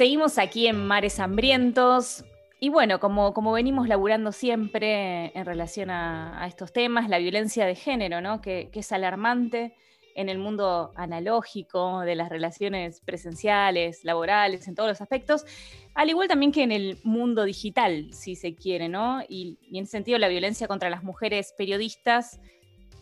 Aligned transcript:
Seguimos 0.00 0.38
aquí 0.38 0.66
en 0.66 0.86
Mares 0.86 1.20
Hambrientos. 1.20 2.24
Y 2.58 2.70
bueno, 2.70 3.00
como, 3.00 3.34
como 3.34 3.52
venimos 3.52 3.86
laburando 3.86 4.32
siempre 4.32 5.30
en 5.38 5.44
relación 5.44 5.90
a, 5.90 6.46
estos 6.48 6.72
temas, 6.72 7.10
la 7.10 7.18
violencia 7.18 7.66
de 7.66 7.74
género, 7.74 8.22
¿no? 8.22 8.40
que, 8.40 8.70
es 8.72 8.92
alarmante 8.92 9.76
en 10.14 10.30
el 10.30 10.38
mundo 10.38 10.94
analógico 10.96 12.00
de 12.00 12.14
las 12.14 12.30
relaciones 12.30 13.02
presenciales, 13.02 14.02
laborales, 14.02 14.66
en 14.68 14.74
todos 14.74 14.88
los 14.88 15.02
aspectos, 15.02 15.44
al 15.92 16.08
igual 16.08 16.28
también 16.28 16.50
que 16.50 16.62
en 16.62 16.72
el 16.72 16.98
mundo 17.04 17.44
digital, 17.44 18.10
si 18.14 18.36
se 18.36 18.54
quiere, 18.54 18.88
¿no? 18.88 19.20
Y, 19.28 19.58
y 19.70 19.76
en 19.76 19.84
ese 19.84 19.90
sentido 19.90 20.18
la 20.18 20.28
violencia 20.28 20.66
contra 20.66 20.88
las 20.88 21.04
mujeres 21.04 21.52
periodistas, 21.58 22.40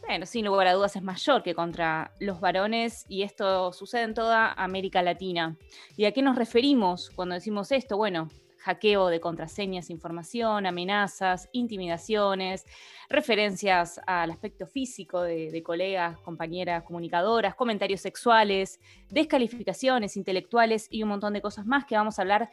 bueno, 0.08 0.24
sin 0.24 0.46
lugar 0.46 0.66
a 0.68 0.72
dudas 0.72 0.96
es 0.96 1.02
mayor 1.02 1.42
que 1.42 1.54
contra 1.54 2.14
los 2.18 2.40
varones 2.40 3.04
y 3.10 3.24
esto 3.24 3.74
sucede 3.74 4.04
en 4.04 4.14
toda 4.14 4.54
América 4.54 5.02
Latina. 5.02 5.58
¿Y 5.98 6.06
a 6.06 6.12
qué 6.12 6.22
nos 6.22 6.36
referimos 6.36 7.10
cuando 7.10 7.34
decimos 7.34 7.70
esto? 7.72 7.98
Bueno, 7.98 8.30
hackeo 8.56 9.08
de 9.08 9.20
contraseñas, 9.20 9.90
información, 9.90 10.64
amenazas, 10.64 11.50
intimidaciones, 11.52 12.64
referencias 13.10 14.00
al 14.06 14.30
aspecto 14.30 14.66
físico 14.66 15.20
de, 15.20 15.62
colegas, 15.62 16.18
compañeras, 16.20 16.84
comunicadoras, 16.84 17.54
comentarios 17.54 18.00
sexuales, 18.00 18.80
descalificaciones 19.10 20.16
intelectuales 20.16 20.88
y 20.90 21.02
un 21.02 21.10
montón 21.10 21.34
de 21.34 21.42
cosas 21.42 21.66
más 21.66 21.84
que 21.84 21.96
vamos 21.96 22.18
a 22.18 22.22
hablar 22.22 22.48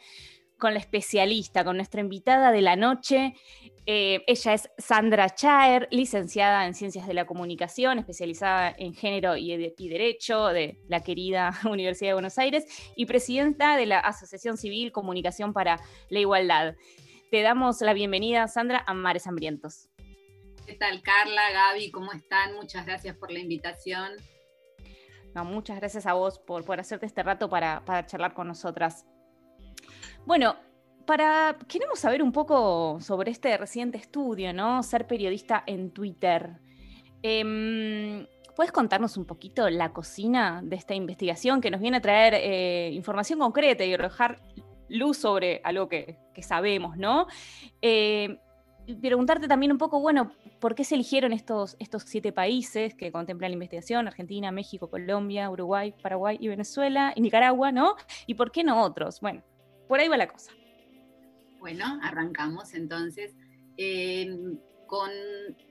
con 0.58 0.74
la 0.74 0.80
especialista, 0.80 1.64
con 1.64 1.76
nuestra 1.76 2.00
invitada 2.00 2.50
de 2.50 2.62
la 2.62 2.76
noche. 2.76 3.34
Eh, 3.84 4.24
ella 4.26 4.54
es 4.54 4.70
Sandra 4.78 5.30
Chaer, 5.30 5.88
licenciada 5.90 6.66
en 6.66 6.74
Ciencias 6.74 7.06
de 7.06 7.14
la 7.14 7.26
Comunicación, 7.26 7.98
especializada 7.98 8.74
en 8.76 8.94
Género 8.94 9.36
y, 9.36 9.56
Derecho 9.56 10.46
de 10.48 10.78
la 10.88 11.02
querida 11.02 11.52
Universidad 11.70 12.10
de 12.10 12.14
Buenos 12.14 12.38
Aires 12.38 12.64
y 12.96 13.06
presidenta 13.06 13.76
de 13.76 13.86
la 13.86 14.00
Asociación 14.00 14.56
Civil 14.56 14.92
Comunicación 14.92 15.52
para 15.52 15.80
la 16.08 16.18
Igualdad. 16.18 16.74
Te 17.30 17.42
damos 17.42 17.80
la 17.80 17.92
bienvenida, 17.92 18.48
Sandra, 18.48 18.82
a 18.86 18.94
Mares 18.94 19.26
Hambrientos. 19.26 19.88
¿Qué 20.66 20.74
tal, 20.74 21.02
Carla, 21.02 21.50
Gaby? 21.52 21.90
¿Cómo 21.90 22.12
están? 22.12 22.54
Muchas 22.54 22.86
gracias 22.86 23.16
por 23.16 23.30
la 23.30 23.38
invitación. 23.38 24.12
muchas 25.34 25.76
gracias 25.78 26.06
a 26.06 26.14
vos 26.14 26.40
por, 26.40 26.64
por 26.64 26.80
hacerte 26.80 27.06
este 27.06 27.22
rato 27.22 27.48
para, 27.48 27.84
para 27.84 28.06
charlar 28.06 28.34
con 28.34 28.48
nosotras. 28.48 29.06
Bueno, 30.24 30.56
para, 31.06 31.56
queremos 31.68 32.00
saber 32.00 32.22
un 32.22 32.32
poco 32.32 32.98
sobre 33.00 33.30
este 33.30 33.56
reciente 33.56 33.96
estudio, 33.96 34.52
¿no? 34.52 34.82
Ser 34.82 35.06
periodista 35.06 35.62
en 35.66 35.92
Twitter. 35.92 36.58
Em, 37.22 38.26
¿Puedes 38.56 38.72
contarnos 38.72 39.16
un 39.16 39.26
poquito 39.26 39.68
la 39.68 39.92
cocina 39.92 40.62
de 40.64 40.76
esta 40.76 40.94
investigación 40.94 41.60
que 41.60 41.70
nos 41.70 41.80
viene 41.80 41.98
a 41.98 42.00
traer 42.00 42.34
eh, 42.34 42.90
información 42.92 43.38
concreta 43.38 43.84
y 43.84 43.92
arrojar 43.94 44.40
luz 44.88 45.18
sobre 45.18 45.60
algo 45.62 45.88
que, 45.88 46.18
sabemos, 46.40 46.96
¿no? 46.96 47.26
Eh, 47.82 48.38
preguntarte 49.00 49.48
también 49.48 49.72
un 49.72 49.78
poco, 49.78 50.00
bueno, 50.00 50.32
¿por 50.60 50.74
qué 50.74 50.84
se 50.84 50.94
eligieron 50.94 51.32
estos, 51.32 51.76
estos 51.78 52.04
siete 52.04 52.32
países 52.32 52.94
que 52.94 53.12
contemplan 53.12 53.50
la 53.50 53.54
investigación? 53.54 54.06
Argentina, 54.06 54.50
México, 54.52 54.88
Colombia, 54.88 55.50
Uruguay, 55.50 55.94
Paraguay 56.02 56.38
y 56.40 56.48
Venezuela, 56.48 57.12
y 57.14 57.20
Nicaragua, 57.20 57.72
¿no? 57.72 57.94
¿Y 58.26 58.34
por 58.34 58.52
qué 58.52 58.64
no 58.64 58.82
otros? 58.82 59.20
Bueno, 59.20 59.42
por 59.88 60.00
ahí 60.00 60.08
va 60.08 60.16
la 60.16 60.28
cosa. 60.28 60.52
Bueno, 61.58 61.98
arrancamos 62.02 62.74
entonces. 62.74 63.34
Em, 63.76 64.58
con, 64.86 65.10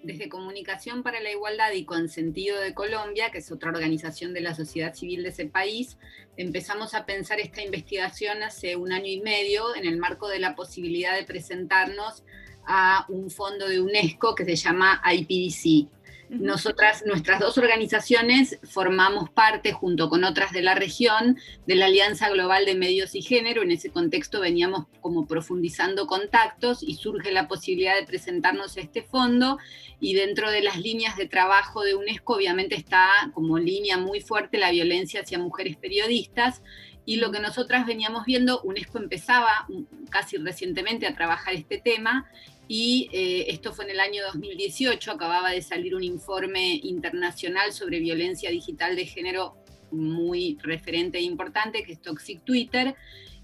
desde 0.04 0.30
Comunicación 0.30 1.02
para 1.02 1.22
la 1.22 1.32
Igualdad 1.32 1.72
y 1.72 1.86
con 1.86 2.10
Sentido 2.10 2.60
de 2.60 2.74
Colombia, 2.74 3.32
que 3.32 3.40
es 3.40 3.52
otra 3.52 3.72
organización 3.72 4.34
de 4.34 4.42
la 4.42 4.54
sociedad 4.54 4.94
civil 4.94 5.24
de 5.24 5.30
ese 5.30 5.46
país, 5.46 5.98
empezamos 6.38 6.94
a 6.94 7.06
pensar 7.06 7.40
esta 7.40 7.64
investigación 7.64 8.44
hace 8.44 8.76
un 8.76 8.92
año 8.92 9.08
y 9.08 9.22
medio 9.22 9.76
en 9.76 9.86
el 9.86 9.98
marco 9.98 10.28
de 10.28 10.40
la 10.40 10.56
posibilidad 10.56 11.16
de 11.16 11.24
presentarnos 11.24 12.24
a 12.68 13.06
un 13.10 13.30
fondo 13.30 13.68
de 13.68 13.80
UNESCO 13.80 14.36
que 14.36 14.44
se 14.44 14.56
llama 14.56 15.02
IPDC, 15.06 15.90
nosotras, 16.30 17.04
nuestras 17.06 17.40
dos 17.40 17.58
organizaciones 17.58 18.60
formamos 18.64 19.30
parte, 19.30 19.74
junto 19.74 20.10
con 20.10 20.24
otras 20.24 20.52
de 20.52 20.62
la 20.62 20.76
región, 20.76 21.38
de 21.68 21.76
la 21.76 21.86
Alianza 21.86 22.30
Global 22.30 22.66
de 22.66 22.76
Medios 22.76 23.16
y 23.16 23.22
Género. 23.22 23.64
En 23.64 23.72
ese 23.72 23.90
contexto 23.90 24.40
veníamos 24.40 24.86
como 25.02 25.28
profundizando 25.28 26.08
contactos 26.08 26.84
y 26.84 26.96
surge 26.96 27.32
la 27.32 27.48
posibilidad 27.48 27.96
de 27.96 28.06
presentarnos 28.06 28.78
a 28.78 28.82
este 28.82 29.04
fondo. 29.04 29.58
Y 30.00 30.14
dentro 30.14 30.52
de 30.52 30.62
las 30.62 30.80
líneas 30.80 31.16
de 31.16 31.28
trabajo 31.28 31.84
de 31.84 31.96
UNESCO, 31.96 32.36
obviamente 32.36 32.76
está 32.76 33.08
como 33.34 33.58
línea 33.58 33.98
muy 33.98 34.22
fuerte 34.22 34.58
la 34.58 34.72
violencia 34.72 35.22
hacia 35.22 35.40
mujeres 35.40 35.78
periodistas. 35.78 36.62
Y 37.06 37.18
lo 37.18 37.32
que 37.32 37.40
nosotras 37.40 37.86
veníamos 37.86 38.26
viendo, 38.26 38.62
UNESCO 38.62 38.98
empezaba 38.98 39.68
casi 40.10 40.38
recientemente 40.38 41.06
a 41.06 41.16
trabajar 41.16 41.54
este 41.54 41.78
tema 41.78 42.30
y 42.68 43.10
eh, 43.14 43.46
esto 43.50 43.74
fue 43.74 43.86
en 43.86 43.92
el 43.92 44.00
año 44.00 44.24
2018, 44.26 45.12
acababa 45.12 45.52
de 45.52 45.62
salir 45.62 45.96
un 45.96 46.04
informe 46.04 46.80
internacional 46.84 47.74
sobre 47.74 48.00
violencia 48.00 48.50
digital 48.50 48.96
de 48.96 49.06
género 49.06 49.56
muy 49.92 50.58
referente 50.64 51.20
e 51.20 51.22
importante, 51.22 51.84
que 51.84 51.94
es 51.94 52.02
Toxic 52.02 52.44
Twitter, 52.44 52.96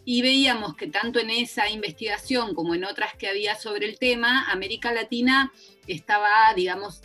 y 0.03 0.23
veíamos 0.23 0.75
que 0.75 0.88
tanto 0.88 1.19
en 1.19 1.29
esa 1.29 1.69
investigación 1.69 2.55
como 2.55 2.73
en 2.73 2.83
otras 2.83 3.13
que 3.16 3.28
había 3.28 3.55
sobre 3.55 3.85
el 3.85 3.99
tema, 3.99 4.49
América 4.51 4.91
Latina 4.91 5.53
estaba, 5.85 6.51
digamos, 6.55 7.01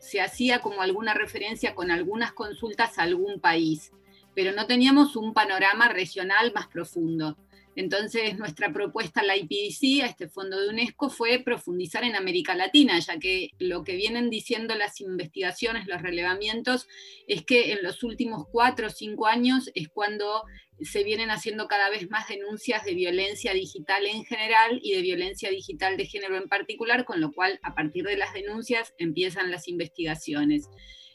se 0.00 0.20
hacía 0.22 0.60
como 0.60 0.80
alguna 0.80 1.12
referencia 1.12 1.74
con 1.74 1.90
algunas 1.90 2.32
consultas 2.32 2.98
a 2.98 3.02
algún 3.02 3.40
país, 3.40 3.92
pero 4.34 4.52
no 4.52 4.66
teníamos 4.66 5.16
un 5.16 5.32
panorama 5.32 5.88
regional 5.88 6.52
más 6.54 6.68
profundo. 6.68 7.36
Entonces, 7.76 8.36
nuestra 8.36 8.72
propuesta 8.72 9.20
a 9.20 9.24
la 9.24 9.36
IPDC, 9.36 10.02
a 10.02 10.06
este 10.06 10.28
fondo 10.28 10.60
de 10.60 10.68
UNESCO, 10.68 11.08
fue 11.08 11.38
profundizar 11.38 12.04
en 12.04 12.16
América 12.16 12.54
Latina, 12.54 12.98
ya 12.98 13.18
que 13.18 13.50
lo 13.58 13.84
que 13.84 13.96
vienen 13.96 14.28
diciendo 14.28 14.74
las 14.74 15.00
investigaciones, 15.00 15.86
los 15.86 16.02
relevamientos, 16.02 16.88
es 17.26 17.44
que 17.44 17.72
en 17.72 17.82
los 17.82 18.02
últimos 18.02 18.46
cuatro 18.50 18.88
o 18.88 18.90
cinco 18.90 19.26
años 19.26 19.70
es 19.74 19.88
cuando 19.88 20.44
se 20.82 21.04
vienen 21.04 21.30
haciendo 21.30 21.68
cada 21.68 21.90
vez 21.90 22.08
más 22.10 22.28
denuncias 22.28 22.84
de 22.84 22.94
violencia 22.94 23.52
digital 23.52 24.06
en 24.06 24.24
general 24.24 24.80
y 24.82 24.94
de 24.94 25.02
violencia 25.02 25.50
digital 25.50 25.96
de 25.96 26.06
género 26.06 26.36
en 26.36 26.48
particular, 26.48 27.04
con 27.04 27.20
lo 27.20 27.32
cual 27.32 27.60
a 27.62 27.74
partir 27.74 28.04
de 28.04 28.16
las 28.16 28.32
denuncias 28.32 28.94
empiezan 28.98 29.50
las 29.50 29.68
investigaciones. 29.68 30.68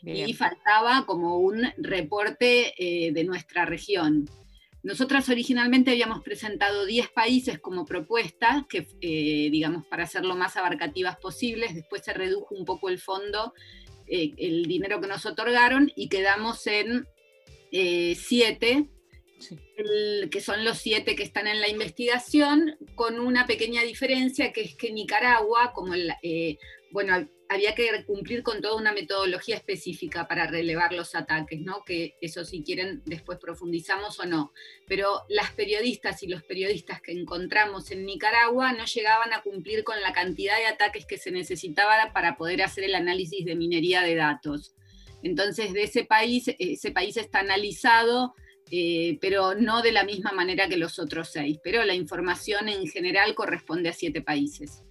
Y 0.07 0.33
faltaba 0.33 1.03
como 1.07 1.39
un 1.39 1.63
reporte 1.77 2.75
eh, 2.77 3.11
de 3.11 3.23
nuestra 3.23 3.65
región. 3.65 4.29
Nosotras 4.85 5.27
originalmente 5.29 5.89
habíamos 5.89 6.21
presentado 6.21 6.85
10 6.85 7.09
países 7.09 7.57
como 7.57 7.85
propuesta, 7.85 8.67
que, 8.69 8.87
eh, 9.01 9.49
digamos, 9.49 9.83
para 9.87 10.03
hacerlo 10.03 10.35
más 10.35 10.57
abarcativas 10.57 11.17
posibles, 11.17 11.73
después 11.73 12.03
se 12.03 12.13
redujo 12.13 12.53
un 12.53 12.65
poco 12.65 12.89
el 12.89 12.99
fondo, 12.99 13.55
eh, 14.05 14.33
el 14.37 14.67
dinero 14.67 15.01
que 15.01 15.07
nos 15.07 15.25
otorgaron, 15.25 15.91
y 15.95 16.07
quedamos 16.07 16.67
en 16.67 17.07
7, 17.71 18.87
eh, 19.49 20.29
que 20.29 20.39
son 20.39 20.63
los 20.63 20.77
7 20.77 21.15
que 21.15 21.23
están 21.23 21.47
en 21.47 21.61
la 21.61 21.67
investigación, 21.67 22.77
con 22.93 23.19
una 23.19 23.47
pequeña 23.47 23.81
diferencia, 23.81 24.53
que 24.53 24.61
es 24.61 24.75
que 24.75 24.93
Nicaragua, 24.93 25.73
como 25.73 25.95
el, 25.95 26.13
bueno, 26.91 27.27
había 27.47 27.75
que 27.75 28.03
cumplir 28.05 28.43
con 28.43 28.61
toda 28.61 28.75
una 28.75 28.91
metodología 28.91 29.55
específica 29.55 30.27
para 30.27 30.47
relevar 30.47 30.93
los 30.93 31.15
ataques, 31.15 31.59
¿no? 31.61 31.83
Que 31.85 32.15
eso 32.21 32.43
si 32.43 32.63
quieren 32.63 33.03
después 33.05 33.37
profundizamos 33.39 34.19
o 34.19 34.25
no. 34.25 34.51
Pero 34.87 35.23
las 35.29 35.51
periodistas 35.51 36.23
y 36.23 36.27
los 36.27 36.43
periodistas 36.43 37.01
que 37.01 37.11
encontramos 37.11 37.91
en 37.91 38.05
Nicaragua 38.05 38.73
no 38.73 38.85
llegaban 38.85 39.33
a 39.33 39.41
cumplir 39.41 39.83
con 39.83 40.01
la 40.01 40.13
cantidad 40.13 40.57
de 40.57 40.67
ataques 40.67 41.05
que 41.05 41.17
se 41.17 41.31
necesitaba 41.31 42.11
para 42.13 42.35
poder 42.35 42.63
hacer 42.63 42.85
el 42.85 42.95
análisis 42.95 43.45
de 43.45 43.55
minería 43.55 44.01
de 44.01 44.15
datos. 44.15 44.73
Entonces, 45.21 45.73
de 45.73 45.83
ese 45.83 46.03
país, 46.03 46.45
ese 46.59 46.91
país 46.91 47.17
está 47.17 47.39
analizado, 47.39 48.33
eh, 48.71 49.17
pero 49.21 49.55
no 49.55 49.81
de 49.81 49.91
la 49.91 50.03
misma 50.03 50.31
manera 50.31 50.67
que 50.67 50.77
los 50.77 50.99
otros 50.99 51.29
seis. 51.31 51.59
Pero 51.63 51.83
la 51.83 51.93
información 51.93 52.69
en 52.69 52.87
general 52.87 53.35
corresponde 53.35 53.89
a 53.89 53.93
siete 53.93 54.21
países. 54.21 54.83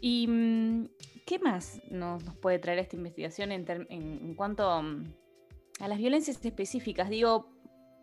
¿Y 0.00 0.26
mm, 0.26 0.88
qué 1.26 1.38
más 1.38 1.80
nos, 1.90 2.22
puede 2.40 2.58
traer 2.58 2.78
esta 2.78 2.96
investigación 2.96 3.52
en, 3.52 4.34
cuanto 4.36 4.82
mm, 4.82 5.04
a 5.80 5.88
las 5.88 5.98
violencias 5.98 6.44
específicas? 6.44 7.10
Digo, 7.10 7.50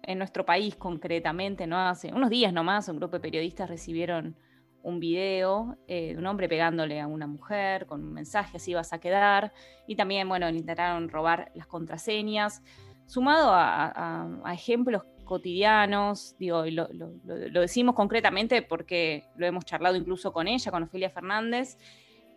en 0.03 0.17
nuestro 0.17 0.45
país 0.45 0.75
concretamente, 0.75 1.67
¿no? 1.67 1.79
Hace 1.79 2.13
unos 2.13 2.29
días 2.29 2.53
nomás 2.53 2.87
un 2.89 2.97
grupo 2.97 3.15
de 3.17 3.21
periodistas 3.21 3.69
recibieron 3.69 4.37
un 4.83 4.99
video 4.99 5.77
eh, 5.87 6.13
de 6.13 6.19
un 6.19 6.27
hombre 6.27 6.47
pegándole 6.47 7.01
a 7.01 7.07
una 7.07 7.25
mujer 7.25 7.87
con 7.87 8.03
un 8.03 8.13
mensaje, 8.13 8.57
así 8.57 8.75
vas 8.75 8.93
a 8.93 8.99
quedar, 8.99 9.51
y 9.87 9.95
también, 9.95 10.29
bueno, 10.29 10.47
intentaron 10.47 11.09
robar 11.09 11.51
las 11.55 11.65
contraseñas, 11.65 12.61
sumado 13.07 13.49
a, 13.51 14.53
ejemplos 14.53 15.03
cotidianos, 15.25 16.35
digo, 16.37 16.65
lo, 16.65 16.87
lo, 16.93 17.61
decimos 17.61 17.95
concretamente 17.95 18.61
porque 18.61 19.25
lo 19.35 19.45
hemos 19.45 19.65
charlado 19.65 19.95
incluso 19.95 20.31
con 20.31 20.47
ella, 20.47 20.71
con 20.71 20.83
Ofelia 20.83 21.09
Fernández, 21.09 21.77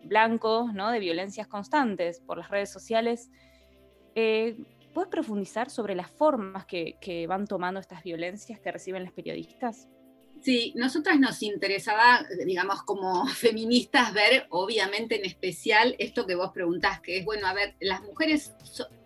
blancos, 0.02 0.72
¿no? 0.74 0.90
De 0.90 0.98
violencias 0.98 1.46
constantes 1.46 2.20
por 2.20 2.38
las 2.38 2.50
redes 2.50 2.70
sociales. 2.70 3.30
Eh, 4.14 4.56
¿puedes 4.92 5.10
profundizar 5.10 5.70
sobre 5.70 5.94
las 5.94 6.10
formas 6.10 6.66
que, 6.66 6.96
que 7.00 7.26
van 7.26 7.46
tomando 7.46 7.78
estas 7.78 8.02
violencias 8.02 8.58
que 8.58 8.72
reciben 8.72 9.04
las 9.04 9.12
periodistas? 9.12 9.88
Sí, 10.42 10.72
nosotras 10.76 11.18
nos 11.18 11.42
interesaba, 11.42 12.26
digamos, 12.44 12.82
como 12.82 13.26
feministas, 13.34 14.12
ver, 14.14 14.46
obviamente 14.50 15.16
en 15.16 15.24
especial, 15.24 15.96
esto 15.98 16.26
que 16.26 16.34
vos 16.34 16.52
preguntás, 16.52 17.00
que 17.00 17.18
es, 17.18 17.24
bueno, 17.24 17.46
a 17.46 17.54
ver, 17.54 17.74
las 17.80 18.02
mujeres 18.02 18.54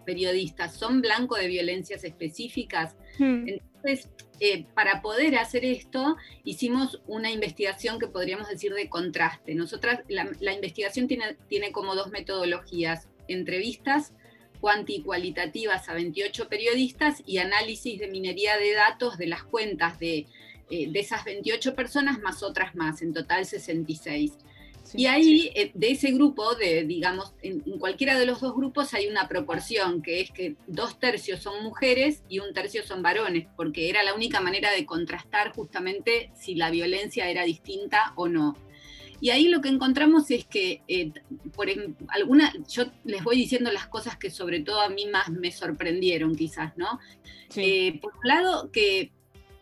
periodistas 0.05 0.75
son 0.75 1.01
blanco 1.01 1.37
de 1.37 1.47
violencias 1.47 2.05
específicas. 2.05 2.95
Hmm. 3.19 3.47
Entonces, 3.49 4.11
eh, 4.41 4.67
para 4.75 5.01
poder 5.03 5.37
hacer 5.37 5.65
esto, 5.65 6.17
hicimos 6.45 7.01
una 7.07 7.31
investigación 7.31 7.99
que 7.99 8.09
podríamos 8.09 8.49
decir 8.49 8.75
de 8.75 8.89
contraste. 8.89 9.55
Nosotras, 9.55 10.01
la, 10.09 10.53
investigación 10.53 11.07
tiene, 11.07 11.37
tiene 11.49 11.73
como 11.73 11.95
dos 11.95 12.11
metodologías, 12.11 13.09
entrevistas 13.29 14.13
cuantitativas 14.61 15.89
a 15.89 15.95
28 15.95 16.49
periodistas 16.49 17.23
y 17.27 17.39
análisis 17.39 17.99
de 17.99 18.09
minería 18.09 18.57
de 18.57 18.73
datos 18.75 19.19
de 19.19 19.27
las 19.27 19.43
cuentas 19.43 19.99
de 19.99 20.27
eh, 20.71 20.91
de 20.91 21.01
esas 21.01 21.25
28 21.25 21.75
personas 21.75 22.21
más 22.21 22.43
otras 22.43 22.75
más, 22.75 23.03
en 23.03 23.13
total 23.13 23.45
66. 23.45 24.33
y 24.95 25.07
ahí, 25.07 25.51
eh, 25.55 25.71
de 25.75 25.91
ese 25.91 26.11
grupo, 26.13 26.55
de, 26.55 26.85
digamos, 26.85 27.35
en, 27.43 27.61
cualquiera 27.79 28.19
de 28.19 28.27
los 28.27 28.41
dos 28.41 28.55
grupos 28.55 28.95
hay 28.95 29.07
una 29.07 29.29
proporción, 29.29 30.03
que 30.03 30.21
es 30.21 30.31
que 30.31 30.57
dos 30.67 30.99
tercios 30.99 31.41
son 31.41 31.63
mujeres 31.63 32.23
y 32.29 32.39
un 32.39 32.53
tercio 32.55 32.83
son 32.85 33.03
varones, 33.03 33.47
porque 33.57 33.91
era 33.91 34.03
la 34.03 34.15
única 34.15 34.41
manera 34.41 34.71
de 34.73 34.87
contrastar 34.87 35.53
justamente 35.53 36.31
si 36.35 36.55
la 36.55 36.71
violencia 36.71 37.29
era 37.29 37.45
distinta 37.45 38.13
o 38.17 38.29
no. 38.29 38.57
Y 39.21 39.31
ahí 39.31 39.49
lo 39.49 39.61
que 39.61 39.69
encontramos 39.69 40.31
es 40.33 40.45
que, 40.47 40.83
eh, 40.89 41.13
por 41.55 41.69
alguna, 42.09 42.53
yo 42.69 42.87
les 43.05 43.23
voy 43.23 43.37
diciendo 43.37 43.71
las 43.71 43.87
cosas 43.87 44.17
que 44.17 44.31
sobre 44.31 44.61
todo 44.61 44.81
a 44.81 44.89
mí 44.89 45.07
más 45.07 45.29
me 45.29 45.53
sorprendieron 45.53 46.35
quizás, 46.35 46.77
¿no? 46.77 46.99
por 48.01 48.13
un 48.15 48.29
lado, 48.29 48.71
que 48.73 49.13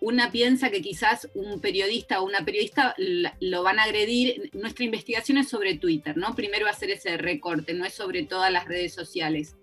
una 0.01 0.33
piensa 0.33 0.71
que 0.71 0.81
quizás 0.81 1.29
un 1.35 1.61
periodista 1.61 2.21
o 2.21 2.25
una 2.25 2.45
periodista 2.45 2.95
lo 2.97 3.63
van 3.63 3.79
a 3.79 3.85
agredir. 3.85 4.51
Nuestra 4.55 4.85
investigación 4.85 5.37
es 5.39 5.49
sobre 5.49 5.77
Twitter, 5.77 6.17
¿no? 6.17 6.35
Primero 6.35 6.67
ser 6.73 6.91
ese 6.91 7.19
recorte, 7.19 7.75
no 7.75 7.85
es 7.85 7.95
sobre 7.95 8.25
todas 8.25 8.51
las 8.51 8.65
redes 8.65 8.95
sociales. 8.95 9.57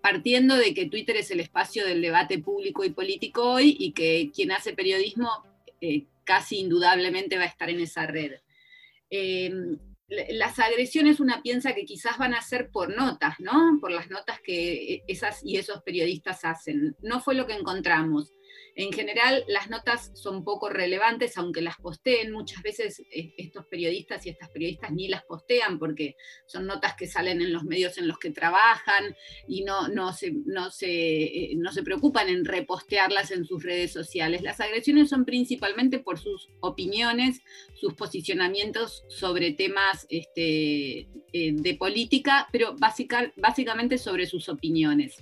Partiendo 0.00 0.56
de 0.56 0.72
que 0.72 0.86
Twitter 0.86 1.16
es 1.16 1.32
el 1.32 1.40
espacio 1.40 1.84
del 1.84 2.00
debate 2.00 2.38
público 2.38 2.84
y 2.84 2.90
político 2.90 3.42
hoy 3.42 3.76
y 3.78 3.90
que 3.90 4.30
quien 4.32 4.52
hace 4.52 4.72
periodismo 4.72 5.28
eh, 5.80 6.04
casi 6.22 6.58
indudablemente 6.58 7.36
va 7.36 7.42
a 7.42 7.48
estar 7.48 7.68
en 7.68 7.80
esa 7.80 8.06
red. 8.06 8.34
Eh, 9.10 9.52
las 10.08 10.60
agresiones 10.60 11.18
una 11.18 11.42
piensa 11.42 11.74
que 11.74 11.84
quizás 11.84 12.18
van 12.18 12.34
a 12.34 12.42
ser 12.42 12.70
por 12.70 12.94
notas, 12.94 13.40
¿no? 13.40 13.78
Por 13.80 13.90
las 13.90 14.08
notas 14.10 14.40
que 14.40 15.02
esas 15.08 15.44
y 15.44 15.56
esos 15.56 15.82
periodistas 15.82 16.44
hacen. 16.44 16.94
No 17.02 17.20
fue 17.20 17.34
lo 17.34 17.48
que 17.48 17.54
encontramos. 17.54 18.35
En 18.78 18.92
general, 18.92 19.42
las 19.48 19.70
notas 19.70 20.10
son 20.14 20.44
poco 20.44 20.68
relevantes, 20.68 21.38
aunque 21.38 21.62
las 21.62 21.76
posteen. 21.76 22.30
Muchas 22.30 22.62
veces 22.62 23.00
eh, 23.10 23.32
estos 23.38 23.64
periodistas 23.66 24.26
y 24.26 24.28
estas 24.28 24.50
periodistas 24.50 24.92
ni 24.92 25.08
las 25.08 25.24
postean 25.24 25.78
porque 25.78 26.16
son 26.44 26.66
notas 26.66 26.94
que 26.94 27.06
salen 27.06 27.40
en 27.40 27.54
los 27.54 27.64
medios 27.64 27.96
en 27.96 28.06
los 28.06 28.18
que 28.18 28.32
trabajan 28.32 29.16
y 29.48 29.64
no, 29.64 29.88
no, 29.88 30.12
se, 30.12 30.32
no, 30.44 30.70
se, 30.70 30.90
eh, 30.90 31.54
no 31.56 31.72
se 31.72 31.82
preocupan 31.82 32.28
en 32.28 32.44
repostearlas 32.44 33.30
en 33.30 33.46
sus 33.46 33.62
redes 33.62 33.92
sociales. 33.92 34.42
Las 34.42 34.60
agresiones 34.60 35.08
son 35.08 35.24
principalmente 35.24 35.98
por 35.98 36.18
sus 36.18 36.50
opiniones, 36.60 37.40
sus 37.74 37.94
posicionamientos 37.94 39.04
sobre 39.08 39.52
temas 39.52 40.06
este, 40.10 41.08
eh, 41.32 41.52
de 41.54 41.74
política, 41.76 42.46
pero 42.52 42.76
básicamente 42.76 43.96
sobre 43.96 44.26
sus 44.26 44.50
opiniones. 44.50 45.16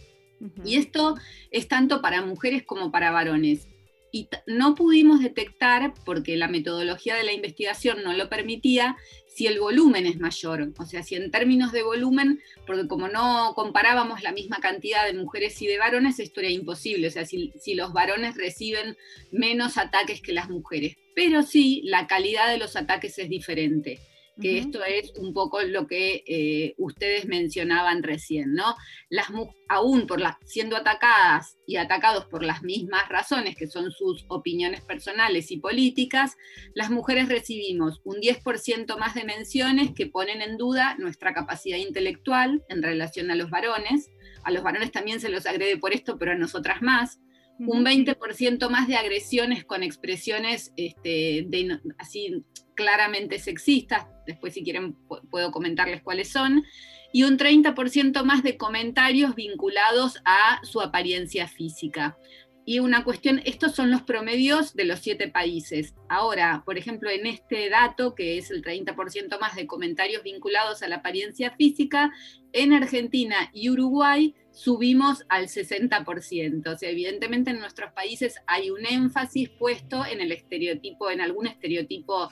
Y 0.64 0.76
esto 0.76 1.16
es 1.50 1.68
tanto 1.68 2.00
para 2.00 2.22
mujeres 2.22 2.62
como 2.64 2.90
para 2.90 3.10
varones. 3.10 3.68
Y 4.12 4.28
no 4.46 4.76
pudimos 4.76 5.20
detectar, 5.20 5.92
porque 6.04 6.36
la 6.36 6.46
metodología 6.46 7.16
de 7.16 7.24
la 7.24 7.32
investigación 7.32 8.04
no 8.04 8.12
lo 8.12 8.28
permitía, 8.28 8.96
si 9.26 9.48
el 9.48 9.58
volumen 9.58 10.06
es 10.06 10.20
mayor. 10.20 10.72
O 10.78 10.86
sea, 10.86 11.02
si 11.02 11.16
en 11.16 11.32
términos 11.32 11.72
de 11.72 11.82
volumen, 11.82 12.40
porque 12.66 12.86
como 12.86 13.08
no 13.08 13.52
comparábamos 13.56 14.22
la 14.22 14.30
misma 14.30 14.58
cantidad 14.58 15.04
de 15.04 15.14
mujeres 15.14 15.60
y 15.60 15.66
de 15.66 15.78
varones, 15.78 16.20
esto 16.20 16.40
era 16.40 16.50
imposible. 16.50 17.08
O 17.08 17.10
sea, 17.10 17.26
si, 17.26 17.52
si 17.60 17.74
los 17.74 17.92
varones 17.92 18.36
reciben 18.36 18.96
menos 19.32 19.76
ataques 19.78 20.20
que 20.20 20.32
las 20.32 20.48
mujeres. 20.48 20.94
Pero 21.16 21.42
sí, 21.42 21.82
la 21.84 22.06
calidad 22.06 22.48
de 22.48 22.58
los 22.58 22.76
ataques 22.76 23.18
es 23.18 23.28
diferente 23.28 23.98
que 24.40 24.58
esto 24.58 24.82
es 24.84 25.12
un 25.16 25.32
poco 25.32 25.62
lo 25.62 25.86
que 25.86 26.24
eh, 26.26 26.74
ustedes 26.78 27.26
mencionaban 27.26 28.02
recién, 28.02 28.54
¿no? 28.54 28.74
Las 29.08 29.28
aún 29.68 30.06
por 30.06 30.20
las, 30.20 30.36
siendo 30.44 30.76
atacadas 30.76 31.56
y 31.66 31.76
atacados 31.76 32.26
por 32.26 32.42
las 32.42 32.62
mismas 32.62 33.08
razones, 33.08 33.56
que 33.56 33.66
son 33.66 33.92
sus 33.92 34.24
opiniones 34.28 34.80
personales 34.80 35.50
y 35.50 35.58
políticas, 35.58 36.36
las 36.74 36.90
mujeres 36.90 37.28
recibimos 37.28 38.00
un 38.04 38.16
10% 38.16 38.98
más 38.98 39.14
de 39.14 39.24
menciones 39.24 39.92
que 39.94 40.06
ponen 40.06 40.42
en 40.42 40.56
duda 40.56 40.96
nuestra 40.98 41.32
capacidad 41.32 41.78
intelectual 41.78 42.62
en 42.68 42.82
relación 42.82 43.30
a 43.30 43.36
los 43.36 43.50
varones. 43.50 44.10
A 44.42 44.50
los 44.50 44.62
varones 44.62 44.90
también 44.90 45.20
se 45.20 45.28
los 45.28 45.46
agrede 45.46 45.78
por 45.78 45.94
esto, 45.94 46.18
pero 46.18 46.32
a 46.32 46.36
nosotras 46.36 46.82
más 46.82 47.20
un 47.58 47.84
20% 47.84 48.68
más 48.68 48.88
de 48.88 48.96
agresiones 48.96 49.64
con 49.64 49.82
expresiones 49.82 50.72
este, 50.76 51.44
de, 51.46 51.78
así 51.98 52.44
claramente 52.74 53.38
sexistas, 53.38 54.06
después 54.26 54.54
si 54.54 54.62
quieren 54.62 54.96
puedo 55.30 55.50
comentarles 55.52 56.02
cuáles 56.02 56.28
son, 56.28 56.64
y 57.12 57.22
un 57.22 57.38
30% 57.38 58.24
más 58.24 58.42
de 58.42 58.56
comentarios 58.56 59.36
vinculados 59.36 60.20
a 60.24 60.60
su 60.64 60.80
apariencia 60.80 61.46
física. 61.46 62.18
Y 62.66 62.78
una 62.78 63.04
cuestión, 63.04 63.42
estos 63.44 63.74
son 63.74 63.90
los 63.90 64.02
promedios 64.02 64.74
de 64.74 64.84
los 64.84 65.00
siete 65.00 65.28
países. 65.28 65.94
Ahora, 66.08 66.62
por 66.64 66.78
ejemplo, 66.78 67.10
en 67.10 67.26
este 67.26 67.68
dato, 67.68 68.14
que 68.14 68.38
es 68.38 68.50
el 68.50 68.62
30% 68.62 69.38
más 69.38 69.54
de 69.54 69.66
comentarios 69.66 70.22
vinculados 70.22 70.82
a 70.82 70.88
la 70.88 70.96
apariencia 70.96 71.50
física, 71.50 72.10
en 72.52 72.72
Argentina 72.72 73.50
y 73.52 73.68
Uruguay 73.68 74.34
subimos 74.50 75.24
al 75.28 75.48
60%. 75.48 76.72
O 76.72 76.78
sea, 76.78 76.88
evidentemente 76.88 77.50
en 77.50 77.58
nuestros 77.58 77.92
países 77.92 78.36
hay 78.46 78.70
un 78.70 78.86
énfasis 78.86 79.50
puesto 79.50 80.06
en 80.06 80.20
el 80.20 80.32
estereotipo, 80.32 81.10
en 81.10 81.20
algún 81.20 81.46
estereotipo 81.46 82.30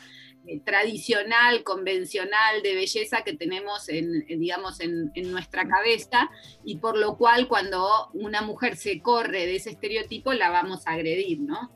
tradicional, 0.65 1.62
convencional 1.62 2.62
de 2.62 2.75
belleza 2.75 3.23
que 3.23 3.35
tenemos 3.35 3.89
en, 3.89 4.27
digamos, 4.27 4.81
en, 4.81 5.12
nuestra 5.31 5.67
cabeza 5.67 6.31
y 6.65 6.77
por 6.77 6.96
lo 6.96 7.17
cual 7.17 7.49
cuando 7.49 8.08
una 8.13 8.43
mujer 8.43 8.77
se 8.77 9.01
corre 9.01 9.46
de 9.46 9.56
ese 9.56 9.70
estereotipo 9.70 10.32
la 10.32 10.51
vamos 10.51 10.87
a 10.87 10.93
agredir, 10.93 11.41
¿no? 11.41 11.70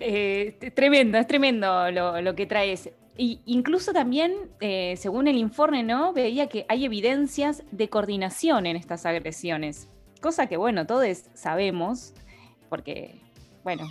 Eh, 0.00 0.56
tremendo, 0.74 1.18
es 1.18 1.26
tremendo 1.26 1.90
lo, 1.90 2.34
que 2.34 2.46
traes. 2.46 2.90
Y 3.16 3.40
incluso 3.46 3.92
también, 3.92 4.34
eh, 4.60 4.94
según 4.96 5.28
el 5.28 5.36
informe, 5.36 5.82
¿no? 5.82 6.12
Veía 6.12 6.48
que 6.48 6.66
hay 6.68 6.84
evidencias 6.84 7.62
de 7.70 7.88
coordinación 7.88 8.66
en 8.66 8.76
estas 8.76 9.06
agresiones. 9.06 9.88
Cosa 10.20 10.46
que, 10.48 10.56
bueno, 10.56 10.86
todos 10.86 11.24
sabemos, 11.34 12.12
porque, 12.68 13.20
bueno, 13.62 13.88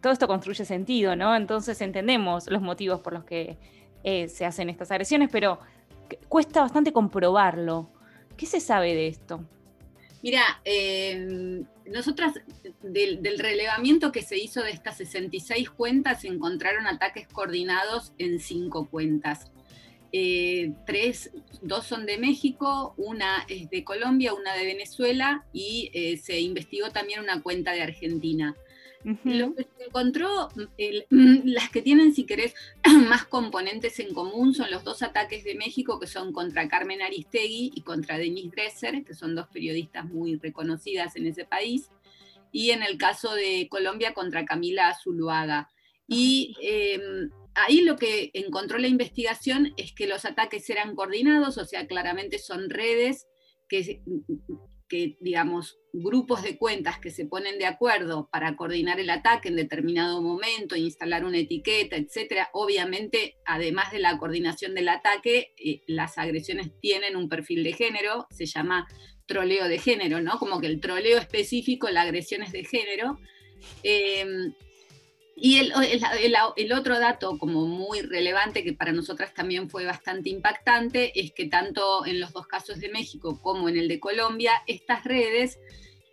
todo 0.00 0.12
esto 0.12 0.28
construye 0.28 0.64
sentido, 0.64 1.16
¿no? 1.16 1.34
Entonces 1.34 1.80
entendemos 1.80 2.48
los 2.48 2.62
motivos 2.62 3.00
por 3.00 3.12
los 3.12 3.24
que 3.24 3.56
eh, 4.04 4.28
se 4.28 4.44
hacen 4.44 4.70
estas 4.70 4.90
agresiones, 4.90 5.28
pero 5.30 5.58
cuesta 6.28 6.60
bastante 6.60 6.92
comprobarlo. 6.92 7.90
¿Qué 8.36 8.46
se 8.46 8.60
sabe 8.60 8.94
de 8.94 9.08
esto? 9.08 9.44
Mira, 10.22 10.42
eh, 10.64 11.64
nosotras 11.86 12.34
del, 12.82 13.38
relevamiento 13.38 14.12
que 14.12 14.22
se 14.22 14.38
hizo 14.38 14.62
de 14.62 14.70
estas 14.70 14.96
66 14.98 15.70
cuentas 15.70 16.22
se 16.22 16.28
encontraron 16.28 16.86
ataques 16.86 17.26
coordinados 17.28 18.12
en 18.18 18.40
cinco 18.40 18.88
cuentas. 18.88 19.50
Eh, 20.12 20.72
tres, 20.86 21.30
dos 21.60 21.84
son 21.84 22.06
de 22.06 22.18
México, 22.18 22.94
una 22.96 23.44
es 23.48 23.68
de 23.68 23.84
Colombia, 23.84 24.32
una 24.32 24.54
de 24.54 24.64
Venezuela 24.64 25.44
y 25.52 25.90
se 26.22 26.40
investigó 26.40 26.90
también 26.90 27.20
una 27.20 27.42
cuenta 27.42 27.72
de 27.72 27.82
Argentina. 27.82 28.56
Lo 29.04 29.54
que 29.54 29.62
se 29.62 29.84
encontró, 29.86 30.48
las 31.08 31.70
que 31.70 31.82
tienen, 31.82 32.14
si 32.14 32.24
querés, 32.24 32.54
más 33.08 33.24
componentes 33.24 34.00
en 34.00 34.12
común 34.12 34.54
son 34.54 34.70
los 34.70 34.84
dos 34.84 35.02
ataques 35.02 35.44
de 35.44 35.54
México, 35.54 36.00
que 36.00 36.06
son 36.06 36.32
contra 36.32 36.68
Carmen 36.68 37.02
Aristegui 37.02 37.72
y 37.74 37.82
contra 37.82 38.18
Denise 38.18 38.50
Dresser, 38.50 39.04
que 39.04 39.14
son 39.14 39.34
dos 39.34 39.46
periodistas 39.48 40.04
muy 40.06 40.36
reconocidas 40.36 41.16
en 41.16 41.26
ese 41.26 41.44
país, 41.44 41.90
y 42.50 42.70
en 42.70 42.82
el 42.82 42.98
caso 42.98 43.34
de 43.34 43.68
Colombia 43.70 44.14
contra 44.14 44.44
Camila 44.44 44.96
Zuluaga. 45.00 45.68
Y 46.08 46.56
em, 46.60 47.30
ahí 47.54 47.82
lo 47.82 47.96
que 47.96 48.30
encontró 48.34 48.78
la 48.78 48.88
investigación 48.88 49.74
es 49.76 49.92
que 49.92 50.06
los 50.06 50.24
ataques 50.24 50.68
eran 50.70 50.96
coordinados, 50.96 51.58
o 51.58 51.64
sea, 51.64 51.86
claramente 51.86 52.38
son 52.38 52.68
redes 52.70 53.26
que 53.68 54.02
que, 54.88 55.16
digamos, 55.20 55.78
grupos 55.92 56.42
de 56.42 56.56
cuentas 56.56 56.98
que 56.98 57.10
se 57.10 57.26
ponen 57.26 57.58
de 57.58 57.66
acuerdo 57.66 58.28
para 58.30 58.56
coordinar 58.56 59.00
el 59.00 59.10
ataque 59.10 59.48
en 59.48 59.56
determinado 59.56 60.22
momento, 60.22 60.76
instalar 60.76 61.24
una 61.24 61.38
etiqueta, 61.38 61.96
etcétera, 61.96 62.50
obviamente, 62.52 63.36
además 63.44 63.92
de 63.92 64.00
la 64.00 64.18
coordinación 64.18 64.74
del 64.74 64.88
ataque, 64.88 65.52
eh, 65.62 65.82
las 65.86 66.18
agresiones 66.18 66.70
tienen 66.80 67.16
un 67.16 67.28
perfil 67.28 67.64
de 67.64 67.72
género, 67.72 68.26
se 68.30 68.46
llama 68.46 68.86
troleo 69.26 69.68
de 69.68 69.78
género, 69.78 70.20
¿no? 70.20 70.38
Como 70.38 70.60
que 70.60 70.66
el 70.66 70.80
troleo 70.80 71.18
específico, 71.18 71.88
la 71.90 72.02
agresión 72.02 72.42
es 72.42 72.52
de 72.52 72.64
género. 72.64 73.18
Em, 73.82 74.54
y 75.40 75.58
el, 75.58 76.72
otro 76.72 76.98
dato 76.98 77.38
como 77.38 77.66
muy 77.66 78.00
relevante 78.00 78.64
que 78.64 78.72
para 78.72 78.92
nosotras 78.92 79.32
también 79.34 79.70
fue 79.70 79.84
bastante 79.84 80.30
impactante 80.30 81.18
es 81.18 81.32
que 81.32 81.46
tanto 81.46 82.04
en 82.06 82.18
los 82.18 82.32
dos 82.32 82.46
casos 82.46 82.80
de 82.80 82.88
México 82.88 83.40
como 83.40 83.68
en 83.68 83.76
el 83.76 83.86
de 83.86 84.00
Colombia, 84.00 84.52
estas 84.66 85.04
redes 85.04 85.58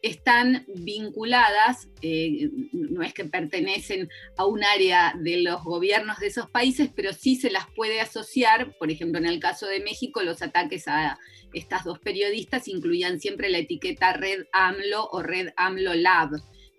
están 0.03 0.65
vinculadas, 0.67 1.89
eh, 2.03 2.51
no 2.71 3.01
es 3.01 3.13
que 3.15 3.25
pertenecen 3.25 4.09
a 4.37 4.45
un 4.45 4.63
área 4.63 5.15
de 5.19 5.37
los 5.41 5.63
gobiernos 5.63 6.19
de 6.19 6.27
esos 6.27 6.47
países, 6.47 6.91
pero 6.95 7.11
sí 7.11 7.35
se 7.35 7.49
las 7.49 7.65
puede 7.75 8.01
asociar, 8.01 8.77
por 8.77 8.91
ejemplo, 8.91 9.17
en 9.17 9.25
el 9.25 9.39
caso 9.39 9.65
de 9.65 9.79
México, 9.79 10.21
los 10.21 10.43
ataques 10.43 10.87
a 10.87 11.17
estas 11.53 11.83
dos 11.83 11.97
periodistas 11.97 12.67
incluían 12.67 13.19
siempre 13.19 13.49
la 13.49 13.57
etiqueta 13.57 14.13
Red 14.13 14.45
AMLO 14.51 15.09
o 15.11 15.23
Red 15.23 15.53
AMLO 15.55 15.95
Lab 15.95 16.29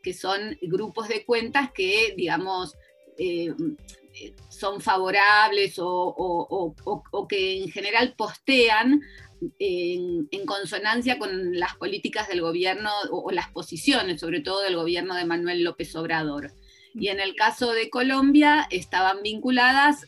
que 0.06 0.14
son 0.14 0.56
grupos 0.62 1.08
de 1.08 1.24
cuentas 1.24 1.72
que, 1.72 2.14
digamos, 2.16 2.76
eh, 3.18 3.52
son 4.48 4.80
favorables 4.80 5.80
o, 5.80 7.26
que 7.28 7.64
en 7.64 7.68
general 7.72 8.14
postean 8.16 9.00
en, 9.58 10.28
consonancia 10.46 11.18
con 11.18 11.58
las 11.58 11.74
políticas 11.74 12.28
del 12.28 12.40
gobierno 12.40 12.88
o, 13.10 13.32
las 13.32 13.50
posiciones, 13.50 14.20
sobre 14.20 14.42
todo 14.42 14.62
del 14.62 14.76
gobierno 14.76 15.16
de 15.16 15.24
Manuel 15.24 15.64
López 15.64 15.96
Obrador. 15.96 16.52
Y 16.98 17.08
en 17.08 17.20
el 17.20 17.34
caso 17.34 17.72
de 17.72 17.90
Colombia 17.90 18.66
estaban 18.70 19.22
vinculadas 19.22 20.06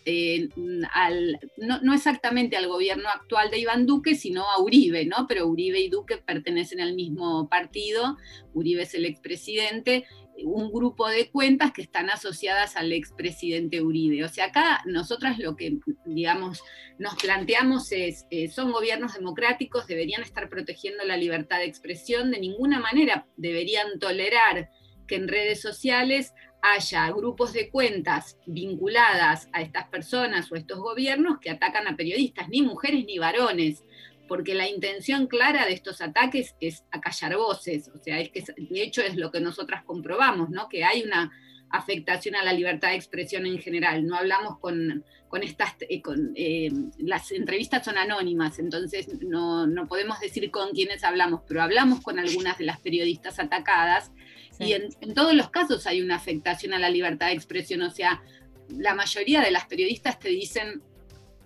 al, 0.92 1.38
no, 1.59 1.95
exactamente 1.95 2.57
al 2.57 2.66
gobierno 2.66 3.09
actual 3.11 3.50
de 3.50 3.59
Iván 3.59 3.85
Duque, 3.85 4.14
sino 4.14 4.45
a 4.45 4.61
Uribe, 4.62 5.04
¿no? 5.04 5.26
Pero 5.28 5.47
Uribe 5.47 5.80
y 5.80 5.90
Duque 5.90 6.16
pertenecen 6.16 6.80
al 6.80 6.95
mismo 6.95 7.47
partido, 7.49 8.16
Uribe 8.54 8.85
es 8.85 8.95
el 8.95 9.04
expresidente, 9.04 10.07
un 10.45 10.71
grupo 10.73 11.09
de 11.09 11.30
cuentas 11.30 11.73
que 11.73 11.83
están 11.83 12.11
asociadas 12.11 12.76
al 12.76 12.92
expresidente 12.92 13.83
Uribe. 13.83 14.25
O 14.25 14.28
sea, 14.28 14.47
acá 14.47 14.80
nosotras 14.87 15.38
lo 15.38 15.57
que, 15.57 15.78
digamos, 16.07 16.62
nos 16.99 17.16
planteamos 17.16 17.92
es, 17.92 18.26
eh, 18.30 18.49
son 18.49 18.73
gobiernos 18.73 19.14
democráticos, 19.14 19.87
deberían 19.87 20.23
estar 20.23 20.49
protegiendo 20.49 21.04
la 21.04 21.16
libertad 21.16 21.59
de 21.59 21.64
expresión, 21.64 22.30
de 22.30 22.40
ninguna 22.40 22.80
manera 22.80 23.26
deberían 23.37 23.99
tolerar 23.99 24.71
que 25.07 25.16
en 25.16 25.26
redes 25.26 25.61
sociales 25.61 26.35
haya 26.62 27.11
grupos 27.11 27.53
de 27.53 27.71
cuentas 27.71 28.38
vinculadas 28.47 29.49
a 29.53 29.62
estas 29.62 29.88
personas 29.88 30.50
o 30.50 30.57
estos 30.57 30.79
gobiernos 30.79 31.38
que 31.38 31.50
atacan 31.50 31.87
a 31.87 31.97
periodistas, 31.97 32.49
ni 32.49 32.62
mujeres 32.62 33.05
ni 33.05 33.19
varones, 33.19 33.85
porque 34.27 34.55
la 34.55 34.69
intención 34.69 35.27
clara 35.27 35.65
de 35.65 35.73
estos 35.73 36.00
ataques 36.00 36.55
es 36.61 36.85
acallar 36.91 37.37
voces, 37.37 37.91
o 37.95 37.99
sea, 37.99 38.21
es 38.21 38.31
que 38.31 38.45
de 38.57 38.83
hecho 38.83 39.00
es 39.03 39.17
lo 39.17 39.31
que 39.31 39.41
nosotras 39.41 39.85
comprobamos, 39.85 40.50
¿no? 40.50 40.69
Que 40.69 40.85
hay 40.85 41.03
una 41.03 41.33
afectación 41.71 42.35
a 42.35 42.45
la 42.45 42.53
libertad 42.53 42.91
de 42.91 42.97
expresión 42.97 43.47
en 43.47 43.59
general. 43.59 44.07
No 44.07 44.17
hablamos 44.17 44.59
con, 44.59 45.05
estas, 45.43 45.77
eh, 45.81 46.00
con, 46.00 46.33
eh, 46.35 46.71
las 46.99 47.31
entrevistas 47.33 47.85
son 47.85 47.99
anónimas, 47.99 48.59
entonces 48.59 49.09
no, 49.23 49.67
no, 49.67 49.87
podemos 49.87 50.21
decir 50.21 50.50
con 50.50 50.71
quiénes 50.71 51.05
hablamos, 51.05 51.43
pero 51.47 51.62
hablamos 51.62 52.00
con 52.00 52.19
algunas 52.19 52.59
de 52.59 52.65
las 52.65 52.81
periodistas 52.81 53.38
atacadas 53.38 54.12
y 54.59 54.73
en, 54.73 55.15
todos 55.15 55.35
los 55.35 55.50
casos 55.50 55.87
hay 55.87 56.00
una 56.00 56.17
afectación 56.17 56.75
a 56.75 56.79
la 56.79 56.91
libertad 56.91 57.29
de 57.29 57.35
expresión, 57.35 57.83
o 57.83 57.91
sea, 57.91 58.23
la 58.69 58.95
mayoría 58.95 59.41
de 59.41 59.50
las 59.50 59.67
periodistas 59.67 60.19
te 60.19 60.29
dicen 60.29 60.83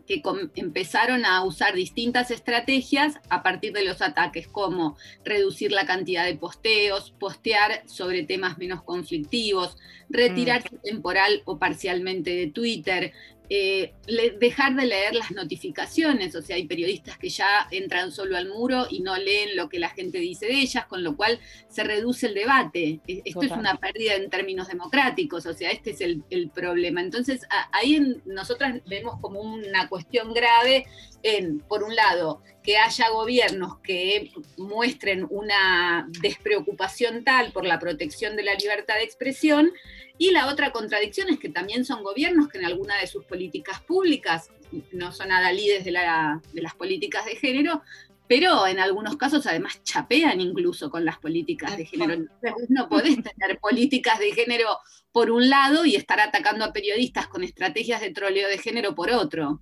que 0.07 0.23
empezaron 0.57 1.25
a 1.25 1.45
usar 1.45 1.75
distintas 1.75 2.31
estrategias 2.31 3.19
a 3.29 3.43
partir 3.43 3.73
de 3.73 3.85
los 3.85 4.03
ataques, 4.03 4.49
como 4.49 4.97
reducir 5.25 5.73
la 5.73 5.87
cantidad 5.87 6.25
de 6.25 6.37
posteos, 6.37 7.13
postear 7.19 7.83
sobre 7.87 8.25
temas 8.25 8.59
menos 8.59 8.83
conflictivos, 8.83 9.77
retirarse 10.09 10.75
mm. 10.75 10.81
temporal 10.83 11.43
o 11.45 11.59
parcialmente 11.59 12.31
de 12.31 12.49
Twitter, 12.49 13.13
eh, 13.55 13.93
dejar 14.41 14.75
de 14.77 14.87
leer 14.87 15.15
las 15.15 15.31
notificaciones, 15.31 16.35
o 16.35 16.41
sea, 16.41 16.57
hay 16.57 16.67
periodistas 16.67 17.19
que 17.19 17.29
ya 17.29 17.69
entran 17.71 18.11
solo 18.11 18.39
al 18.39 18.49
muro 18.49 18.87
y 18.89 19.01
no 19.01 19.15
leen 19.19 19.57
lo 19.57 19.69
que 19.69 19.79
la 19.79 19.91
gente 19.91 20.21
dice 20.21 20.47
de 20.47 20.55
ellas, 20.55 20.87
con 20.87 21.05
lo 21.05 21.19
cual 21.19 21.39
se 21.69 21.85
reduce 21.85 22.29
el 22.29 22.35
debate. 22.35 23.01
E, 23.07 23.21
esto 23.27 23.43
es 23.43 23.51
una 23.51 23.77
pérdida 23.77 24.15
en 24.15 24.31
términos 24.31 24.69
democráticos, 24.69 25.45
o 25.45 25.53
sea, 25.53 25.71
este 25.71 25.91
es 25.91 26.01
el, 26.01 26.23
problema. 26.55 27.03
Entonces, 27.03 27.43
ahí 27.73 28.01
nosotras 28.25 28.81
vemos 28.87 29.21
como 29.21 29.41
una 29.43 29.87
cuestión 29.87 30.33
grave 30.33 30.87
en, 31.23 31.59
por 31.59 31.83
un 31.83 31.95
lado, 31.95 32.41
que 32.63 32.79
haya 32.79 33.09
gobiernos 33.11 33.79
que 33.79 34.31
muestren 34.57 35.27
una 35.31 36.09
despreocupación 36.21 37.25
tal 37.25 37.53
por 37.53 37.65
la 37.65 37.79
protección 37.79 38.37
de 38.37 38.45
la 38.45 38.55
libertad 38.55 38.95
de 38.95 39.05
expresión, 39.05 39.73
y 40.19 40.31
la 40.31 40.47
otra 40.47 40.71
contradicción 40.71 41.29
es 41.31 41.39
que 41.39 41.49
también 41.49 41.85
son 41.85 42.03
gobiernos 42.03 42.49
que 42.49 42.59
en 42.59 42.65
alguna 42.65 42.99
de 42.99 43.07
sus 43.07 43.25
políticas 43.25 43.81
públicas, 43.81 44.51
no 44.93 45.13
son 45.13 45.33
adalides 45.33 45.85
de, 45.85 45.91
de 45.91 46.63
las 46.63 46.75
políticas 46.75 47.25
de 47.25 47.37
género, 47.37 47.83
pero 48.29 48.67
en 48.67 48.79
algunos 48.79 49.17
casos 49.17 49.47
además 49.47 49.83
chapean 49.83 50.41
incluso 50.41 50.91
con 50.91 51.05
las 51.05 51.19
políticas 51.19 51.77
de 51.77 51.85
género. 51.85 52.25
no 52.69 52.89
podés 52.89 53.17
tener 53.17 53.59
políticas 53.61 54.19
de 54.19 54.33
género 54.33 54.79
por 55.13 55.31
un 55.31 55.51
lado 55.51 55.85
y 55.85 55.97
estar 55.97 56.21
atacando 56.21 56.65
a 56.65 56.73
periodistas 56.73 57.27
con 57.27 57.45
estrategias 57.45 58.01
de 58.01 58.11
troleo 58.11 58.49
de 58.49 58.59
género 58.59 58.95
por 58.95 59.11
otro. 59.11 59.61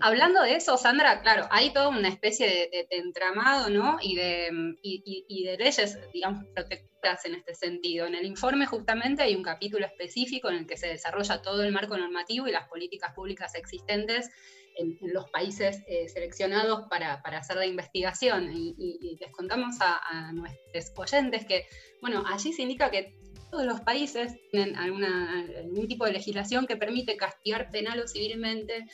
Hablando 0.00 0.42
de 0.42 0.56
eso, 0.56 0.76
Sandra, 0.76 1.20
claro, 1.20 1.46
hay 1.50 1.72
toda 1.72 1.88
una 1.88 2.08
especie 2.08 2.46
de, 2.46 2.86
entramado, 2.90 3.70
¿no? 3.70 3.98
Y 4.00 4.16
de, 4.16 4.76
y, 4.82 5.44
de 5.44 5.56
leyes, 5.56 5.98
digamos, 6.12 6.44
protectoras 6.54 7.24
en 7.24 7.34
este 7.34 7.54
sentido. 7.54 8.06
En 8.06 8.14
el 8.14 8.24
informe 8.24 8.66
justamente 8.66 9.22
hay 9.22 9.34
un 9.34 9.42
capítulo 9.42 9.86
específico 9.86 10.48
en 10.48 10.56
el 10.56 10.66
que 10.66 10.76
se 10.76 10.88
desarrolla 10.88 11.42
todo 11.42 11.62
el 11.62 11.72
marco 11.72 11.96
normativo 11.96 12.48
y 12.48 12.52
las 12.52 12.68
políticas 12.68 13.14
públicas 13.14 13.54
existentes 13.54 14.30
en, 14.76 14.98
los 15.12 15.28
países 15.30 15.82
eh, 15.86 16.08
seleccionados 16.08 16.88
para, 16.88 17.14
hacer 17.14 17.56
la 17.56 17.66
investigación. 17.66 18.50
Y, 18.52 19.16
les 19.20 19.30
contamos 19.32 19.76
a, 19.80 20.32
nuestros 20.32 20.92
oyentes 20.96 21.44
que, 21.46 21.66
bueno, 22.00 22.24
allí 22.26 22.52
se 22.52 22.62
indica 22.62 22.90
que 22.90 23.14
todos 23.50 23.66
los 23.66 23.80
países 23.82 24.34
tienen 24.50 24.76
algún 24.76 25.86
tipo 25.86 26.04
de 26.06 26.12
legislación 26.12 26.66
que 26.66 26.76
permite 26.76 27.16
castigar 27.16 27.70
penal 27.70 28.00
o 28.00 28.08
civilmente 28.08 28.84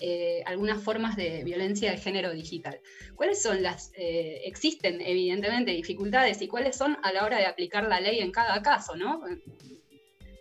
eh, 0.00 0.42
algunas 0.46 0.82
formas 0.82 1.16
de 1.16 1.42
violencia 1.42 1.90
de 1.90 1.98
género 1.98 2.32
digital. 2.32 2.80
¿Cuáles 3.16 3.42
son 3.42 3.62
las, 3.62 3.90
eh, 3.96 4.42
existen 4.44 5.00
evidentemente 5.00 5.72
dificultades 5.72 6.40
y 6.40 6.46
cuáles 6.46 6.76
son 6.76 6.96
a 7.02 7.12
la 7.12 7.24
hora 7.24 7.38
de 7.38 7.46
aplicar 7.46 7.88
la 7.88 8.00
ley 8.00 8.20
en 8.20 8.30
cada 8.30 8.62
caso, 8.62 8.94
¿no? 8.94 9.22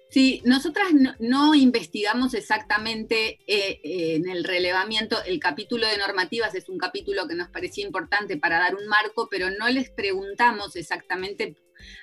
Sí, 0.09 0.41
nosotras 0.45 0.87
no, 1.19 1.53
investigamos 1.53 2.33
exactamente 2.33 3.39
eh, 3.45 3.79
en 3.83 4.29
el 4.29 4.43
relevamiento, 4.45 5.17
el 5.25 5.39
capítulo 5.39 5.85
de 5.87 5.97
normativas 5.97 6.55
es 6.55 6.69
un 6.69 6.77
capítulo 6.77 7.27
que 7.27 7.35
nos 7.35 7.49
parecía 7.49 7.85
importante 7.85 8.37
para 8.37 8.59
dar 8.59 8.75
un 8.75 8.87
marco, 8.87 9.27
pero 9.29 9.49
no 9.49 9.67
les 9.69 9.89
preguntamos 9.89 10.75
exactamente, 10.75 11.55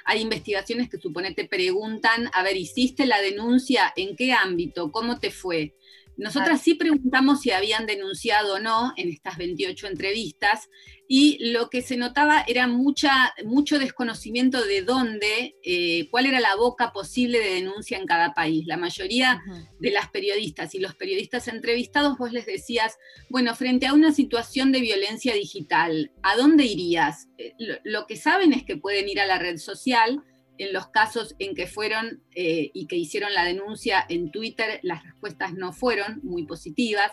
hay 0.04 0.20
investigaciones 0.20 0.90
que 0.90 0.98
suponete 0.98 1.46
preguntan, 1.46 2.30
a 2.34 2.42
ver, 2.42 2.56
¿hiciste 2.56 3.06
la 3.06 3.20
denuncia? 3.20 3.92
¿En 3.96 4.16
qué 4.16 4.32
ámbito? 4.32 4.92
¿Cómo 4.92 5.18
te 5.18 5.30
fue? 5.30 5.74
Nosotras 6.16 6.60
sí 6.60 6.74
preguntamos 6.74 7.40
si 7.40 7.50
habían 7.50 7.86
denunciado 7.86 8.54
o 8.54 8.58
no 8.60 8.92
en 8.96 9.10
estas 9.10 9.36
28 9.36 9.88
entrevistas 9.88 10.68
y 11.06 11.52
lo 11.52 11.68
que 11.68 11.82
se 11.82 11.96
notaba 11.96 12.44
era 12.46 12.66
mucha, 12.66 13.34
mucho 13.44 13.78
desconocimiento 13.78 14.64
de 14.64 14.82
dónde, 14.82 15.54
eh, 15.62 16.08
cuál 16.10 16.26
era 16.26 16.40
la 16.40 16.56
boca 16.56 16.92
posible 16.92 17.40
de 17.40 17.54
denuncia 17.54 17.98
en 17.98 18.06
cada 18.06 18.32
país. 18.32 18.66
La 18.66 18.76
mayoría 18.76 19.42
de 19.78 19.90
las 19.90 20.08
periodistas 20.10 20.74
y 20.74 20.78
los 20.78 20.94
periodistas 20.94 21.48
entrevistados, 21.48 22.16
vos 22.16 22.32
les 22.32 22.46
decías, 22.46 22.96
bueno, 23.28 23.54
frente 23.54 23.86
a 23.86 23.92
una 23.92 24.12
situación 24.12 24.72
de 24.72 24.80
violencia 24.80 25.34
digital, 25.34 26.10
¿a 26.22 26.36
dónde 26.36 26.64
irías? 26.64 27.28
Eh, 27.38 27.52
lo 27.84 28.06
que 28.06 28.16
saben 28.16 28.52
es 28.52 28.64
que 28.64 28.76
pueden 28.76 29.08
ir 29.08 29.20
a 29.20 29.26
la 29.26 29.38
red 29.38 29.58
social, 29.58 30.22
en 30.58 30.72
los 30.72 30.88
casos 30.88 31.34
en 31.38 31.54
que 31.54 31.66
fueron 31.66 32.22
eh, 32.34 32.70
y 32.72 32.86
que 32.86 32.96
hicieron 32.96 33.32
la 33.34 33.44
denuncia 33.44 34.04
en 34.08 34.30
Twitter, 34.30 34.78
las 34.82 35.02
respuestas 35.02 35.54
no 35.54 35.72
fueron 35.72 36.20
muy 36.22 36.46
positivas, 36.46 37.10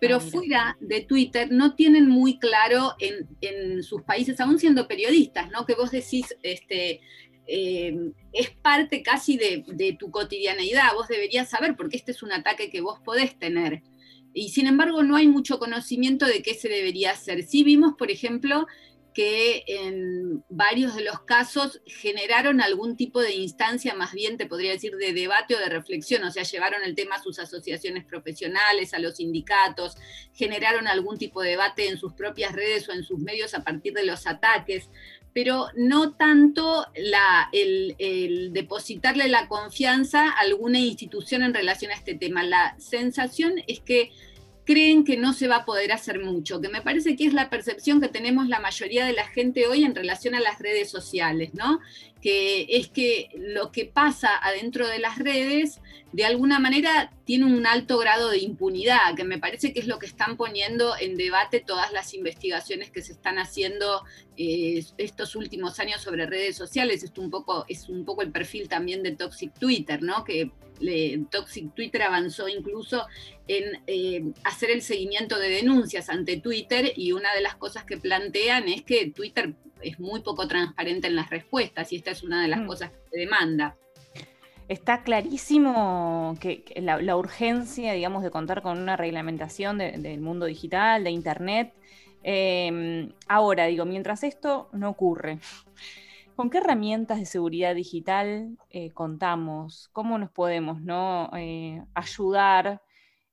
pero 0.00 0.16
ah, 0.16 0.20
fuera 0.20 0.76
de 0.80 1.00
Twitter 1.00 1.48
no 1.50 1.74
tienen 1.74 2.08
muy 2.08 2.38
claro 2.38 2.94
en, 3.00 3.82
sus 3.82 4.02
países, 4.02 4.40
aún 4.40 4.58
siendo 4.58 4.86
periodistas, 4.86 5.50
¿no? 5.50 5.66
Que 5.66 5.74
vos 5.74 5.90
decís, 5.90 6.36
este, 6.42 7.00
eh, 7.46 8.12
es 8.32 8.50
parte 8.50 9.02
casi 9.02 9.36
de, 9.36 9.96
tu 9.98 10.10
cotidianeidad, 10.10 10.94
vos 10.94 11.08
deberías 11.08 11.50
saber 11.50 11.76
porque 11.76 11.96
este 11.96 12.12
es 12.12 12.22
un 12.22 12.32
ataque 12.32 12.70
que 12.70 12.80
vos 12.80 13.00
podés 13.04 13.38
tener. 13.38 13.82
Y 14.32 14.48
sin 14.48 14.66
embargo 14.66 15.02
no 15.02 15.14
hay 15.14 15.28
mucho 15.28 15.58
conocimiento 15.58 16.26
de 16.26 16.42
qué 16.42 16.54
se 16.54 16.68
debería 16.68 17.12
hacer. 17.12 17.44
Sí 17.44 17.62
vimos, 17.62 17.94
por 17.96 18.10
ejemplo, 18.10 18.66
que 19.14 19.62
en 19.68 20.44
varios 20.48 20.96
de 20.96 21.04
los 21.04 21.20
casos 21.20 21.80
generaron 21.86 22.60
algún 22.60 22.96
tipo 22.96 23.20
de 23.22 23.32
instancia, 23.32 23.94
más 23.94 24.12
bien 24.12 24.36
te 24.36 24.46
podría 24.46 24.72
decir, 24.72 24.96
de 24.96 25.12
debate 25.12 25.54
o 25.54 25.58
de 25.60 25.68
reflexión, 25.68 26.24
o 26.24 26.32
sea, 26.32 26.42
llevaron 26.42 26.82
el 26.82 26.96
tema 26.96 27.14
a 27.14 27.22
sus 27.22 27.38
asociaciones 27.38 28.04
profesionales, 28.04 28.92
a 28.92 28.98
los 28.98 29.16
sindicatos, 29.16 29.96
generaron 30.34 30.88
algún 30.88 31.16
tipo 31.16 31.42
de 31.42 31.50
debate 31.50 31.88
en 31.88 31.96
sus 31.96 32.12
propias 32.14 32.52
redes 32.52 32.88
o 32.88 32.92
en 32.92 33.04
sus 33.04 33.20
medios 33.20 33.54
a 33.54 33.62
partir 33.62 33.92
de 33.92 34.04
los 34.04 34.26
ataques, 34.26 34.90
pero 35.32 35.68
no 35.76 36.14
tanto 36.14 36.86
el, 37.52 37.94
el 37.98 38.52
depositarle 38.52 39.28
la 39.28 39.46
confianza 39.46 40.28
a 40.28 40.40
alguna 40.40 40.80
institución 40.80 41.44
en 41.44 41.54
relación 41.54 41.92
a 41.92 41.94
este 41.94 42.14
tema. 42.14 42.42
La 42.42 42.76
sensación 42.78 43.54
es 43.68 43.78
que 43.78 44.10
creen 44.64 45.04
que 45.04 45.16
no 45.16 45.32
se 45.32 45.48
va 45.48 45.56
a 45.56 45.64
poder 45.64 45.92
hacer 45.92 46.20
mucho, 46.20 46.60
que 46.60 46.68
me 46.68 46.82
parece 46.82 47.16
que 47.16 47.26
es 47.26 47.34
la 47.34 47.50
percepción 47.50 48.00
que 48.00 48.08
tenemos 48.08 48.48
la 48.48 48.60
mayoría 48.60 49.04
de 49.04 49.12
la 49.12 49.26
gente 49.26 49.66
hoy 49.66 49.84
en 49.84 49.94
relación 49.94 50.34
a 50.34 50.40
las 50.40 50.58
redes 50.58 50.90
sociales, 50.90 51.54
¿no? 51.54 51.80
Que 52.22 52.66
es 52.70 52.88
que 52.88 53.28
lo 53.36 53.70
que 53.70 53.84
pasa 53.84 54.30
adentro 54.42 54.88
de 54.88 54.98
las 54.98 55.18
redes 55.18 55.80
de 56.12 56.24
alguna 56.24 56.60
manera 56.60 57.12
tiene 57.24 57.44
un 57.44 57.66
alto 57.66 57.98
grado 57.98 58.30
de 58.30 58.38
impunidad, 58.38 59.14
que 59.16 59.24
me 59.24 59.38
parece 59.38 59.72
que 59.72 59.80
es 59.80 59.86
lo 59.86 59.98
que 59.98 60.06
están 60.06 60.36
poniendo 60.36 60.94
en 60.98 61.16
debate 61.16 61.60
todas 61.60 61.92
las 61.92 62.14
investigaciones 62.14 62.90
que 62.90 63.02
se 63.02 63.12
están 63.12 63.38
haciendo 63.38 64.04
eh, 64.36 64.84
estos 64.96 65.36
últimos 65.36 65.78
años 65.80 66.00
sobre 66.00 66.26
redes 66.26 66.56
sociales. 66.56 67.02
Esto 67.02 67.20
un 67.20 67.30
poco, 67.30 67.66
es 67.68 67.88
un 67.88 68.04
poco 68.04 68.22
el 68.22 68.30
perfil 68.30 68.68
también 68.68 69.02
de 69.02 69.12
Toxic 69.12 69.52
Twitter, 69.58 70.02
¿no? 70.02 70.24
Que 70.24 70.52
Toxic 71.30 71.74
Twitter 71.74 72.02
avanzó 72.02 72.48
incluso 72.48 73.06
en 73.46 73.82
eh, 73.86 74.24
hacer 74.44 74.70
el 74.70 74.82
seguimiento 74.82 75.38
de 75.38 75.48
denuncias 75.48 76.08
ante 76.08 76.38
Twitter 76.38 76.92
y 76.96 77.12
una 77.12 77.34
de 77.34 77.40
las 77.40 77.54
cosas 77.56 77.84
que 77.84 77.96
plantean 77.96 78.68
es 78.68 78.82
que 78.82 79.10
Twitter 79.10 79.54
es 79.82 80.00
muy 80.00 80.20
poco 80.20 80.48
transparente 80.48 81.06
en 81.08 81.16
las 81.16 81.30
respuestas 81.30 81.92
y 81.92 81.96
esta 81.96 82.10
es 82.10 82.22
una 82.22 82.42
de 82.42 82.48
las 82.48 82.60
mm. 82.60 82.66
cosas 82.66 82.90
que 82.90 82.98
se 83.10 83.18
demanda. 83.18 83.76
Está 84.66 85.02
clarísimo 85.02 86.38
que, 86.40 86.64
la, 86.76 87.16
urgencia, 87.16 87.92
digamos, 87.92 88.22
de 88.22 88.30
contar 88.30 88.62
con 88.62 88.78
una 88.78 88.96
reglamentación 88.96 89.76
del 89.76 90.20
mundo 90.20 90.46
digital, 90.46 91.04
de 91.04 91.10
Internet. 91.10 91.74
Em, 92.22 93.12
ahora, 93.28 93.66
digo, 93.66 93.84
mientras 93.84 94.24
esto 94.24 94.70
no 94.72 94.88
ocurre, 94.88 95.38
¿Con 96.36 96.50
qué 96.50 96.58
herramientas 96.58 97.20
de 97.20 97.26
seguridad 97.26 97.76
digital 97.76 98.58
eh, 98.70 98.90
contamos? 98.90 99.88
¿Cómo 99.92 100.18
nos 100.18 100.30
podemos 100.30 100.80
¿no? 100.82 101.30
Eh, 101.36 101.80
ayudar 101.94 102.82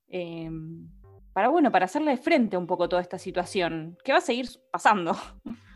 em, 0.08 0.88
para, 1.34 1.50
bueno, 1.50 1.72
para 1.72 1.86
hacerle 1.86 2.16
frente 2.18 2.58
un 2.58 2.68
poco 2.68 2.84
a 2.84 2.90
toda 2.90 3.02
esta 3.02 3.18
situación 3.18 3.98
que 4.04 4.12
va 4.12 4.20
a 4.20 4.22
seguir 4.22 4.48
pasando? 4.72 5.18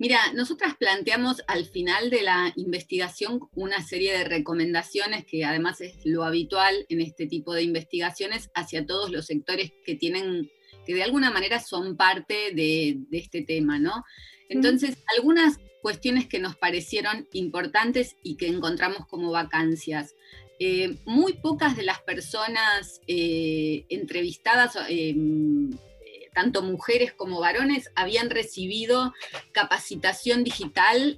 Mira, 0.00 0.18
nosotras 0.34 0.74
planteamos 0.76 1.42
al 1.46 1.66
final 1.66 2.08
de 2.08 2.22
la 2.22 2.52
investigación 2.56 3.40
una 3.52 3.82
serie 3.82 4.16
de 4.16 4.24
recomendaciones 4.24 5.26
que 5.26 5.44
además 5.44 5.82
es 5.82 5.94
lo 6.04 6.24
habitual 6.24 6.86
en 6.88 7.02
este 7.02 7.26
tipo 7.26 7.52
de 7.52 7.62
investigaciones 7.62 8.50
hacia 8.54 8.86
todos 8.86 9.10
los 9.10 9.26
sectores 9.26 9.72
que 9.84 9.96
tienen, 9.96 10.50
que 10.86 10.94
de 10.94 11.02
alguna 11.02 11.30
manera 11.30 11.60
son 11.60 11.98
parte 11.98 12.52
de, 12.54 12.96
de 13.10 13.18
este 13.18 13.42
tema, 13.42 13.78
¿no? 13.78 14.02
Entonces, 14.48 14.96
algunas 15.18 15.58
cuestiones 15.80 16.26
que 16.26 16.38
nos 16.38 16.56
parecieron 16.56 17.28
importantes 17.32 18.16
y 18.22 18.36
que 18.36 18.48
encontramos 18.48 19.06
como 19.06 19.30
vacancias. 19.30 20.14
Eh, 20.58 20.98
muy 21.06 21.32
pocas 21.32 21.74
de 21.74 21.84
las 21.84 22.00
personas 22.02 23.00
eh, 23.06 23.86
entrevistadas, 23.88 24.76
eh, 24.90 25.16
tanto 26.34 26.62
mujeres 26.62 27.14
como 27.14 27.40
varones, 27.40 27.90
habían 27.94 28.28
recibido 28.28 29.14
capacitación 29.52 30.44
digital 30.44 31.16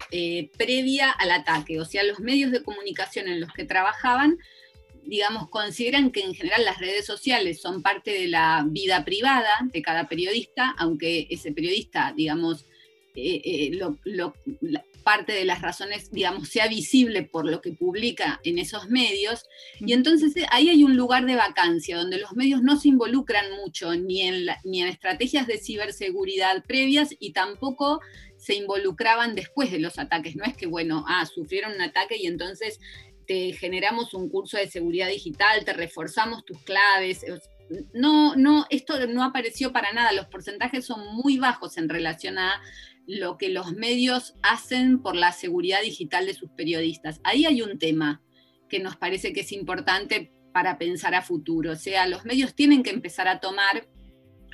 previa 0.56 1.10
al 1.10 1.32
ataque. 1.32 1.80
O 1.80 1.84
sea, 1.84 2.02
los 2.02 2.20
medios 2.20 2.50
de 2.50 2.62
comunicación 2.62 3.28
en 3.28 3.40
los 3.40 3.52
que 3.52 3.64
trabajaban, 3.64 4.38
digamos, 5.04 5.50
consideran 5.50 6.12
que 6.12 6.22
en 6.22 6.34
general 6.34 6.64
las 6.64 6.78
redes 6.78 7.04
sociales 7.04 7.60
son 7.60 7.82
parte 7.82 8.10
de 8.12 8.28
la 8.28 8.64
vida 8.66 9.04
privada 9.04 9.50
de 9.64 9.82
cada 9.82 10.08
periodista, 10.08 10.74
aunque 10.78 11.26
ese 11.28 11.52
periodista, 11.52 12.14
digamos, 12.16 12.64
eh, 13.14 13.40
eh, 13.44 13.80
parte 15.02 15.32
de 15.32 15.44
las 15.44 15.60
razones, 15.60 16.10
digamos, 16.10 16.48
sea 16.48 16.68
visible 16.68 17.22
por 17.22 17.44
lo 17.44 17.60
que 17.60 17.72
publica 17.72 18.40
en 18.44 18.58
esos 18.58 18.88
medios. 18.88 19.46
Y 19.80 19.92
entonces 19.92 20.36
eh, 20.36 20.46
ahí 20.50 20.68
hay 20.68 20.84
un 20.84 20.96
lugar 20.96 21.26
de 21.26 21.36
vacancia 21.36 21.96
donde 21.96 22.18
los 22.18 22.32
medios 22.34 22.62
no 22.62 22.78
se 22.78 22.88
involucran 22.88 23.44
mucho 23.62 23.94
ni 23.94 24.22
en, 24.22 24.46
ni 24.64 24.82
en 24.82 24.88
estrategias 24.88 25.46
de 25.46 25.58
ciberseguridad 25.58 26.64
previas 26.64 27.14
y 27.18 27.32
tampoco 27.32 28.00
se 28.36 28.54
involucraban 28.54 29.34
después 29.34 29.70
de 29.70 29.78
los 29.78 29.98
ataques. 29.98 30.36
No 30.36 30.44
es 30.44 30.56
que, 30.56 30.66
bueno, 30.66 31.04
ah, 31.08 31.26
sufrieron 31.26 31.74
un 31.74 31.82
ataque 31.82 32.16
y 32.16 32.26
entonces 32.26 32.80
te 33.26 33.52
generamos 33.52 34.14
un 34.14 34.28
curso 34.28 34.56
de 34.56 34.68
seguridad 34.68 35.08
digital, 35.08 35.64
te 35.64 35.72
reforzamos 35.72 36.44
tus 36.44 36.58
claves. 36.62 37.24
No, 37.94 38.34
no, 38.36 38.66
esto 38.68 39.06
no 39.06 39.22
apareció 39.22 39.72
para 39.72 39.92
nada. 39.92 40.12
Los 40.12 40.26
porcentajes 40.26 40.84
son 40.84 41.14
muy 41.14 41.38
bajos 41.38 41.76
en 41.78 41.88
relación 41.88 42.38
a 42.38 42.60
lo 43.12 43.36
que 43.36 43.50
los 43.50 43.72
medios 43.72 44.34
hacen 44.42 45.02
por 45.02 45.14
la 45.16 45.32
seguridad 45.32 45.82
digital 45.82 46.24
de 46.24 46.32
sus 46.32 46.50
periodistas. 46.50 47.20
Ahí 47.24 47.44
hay 47.44 47.60
un 47.60 47.78
tema 47.78 48.22
que 48.70 48.80
nos 48.80 48.96
parece 48.96 49.34
que 49.34 49.40
es 49.40 49.52
importante 49.52 50.32
para 50.54 50.78
pensar 50.78 51.14
a 51.14 51.20
futuro. 51.20 51.72
O 51.72 51.76
sea, 51.76 52.06
los 52.06 52.24
medios 52.24 52.54
tienen 52.54 52.82
que 52.82 52.88
empezar 52.88 53.28
a 53.28 53.38
tomar, 53.38 53.86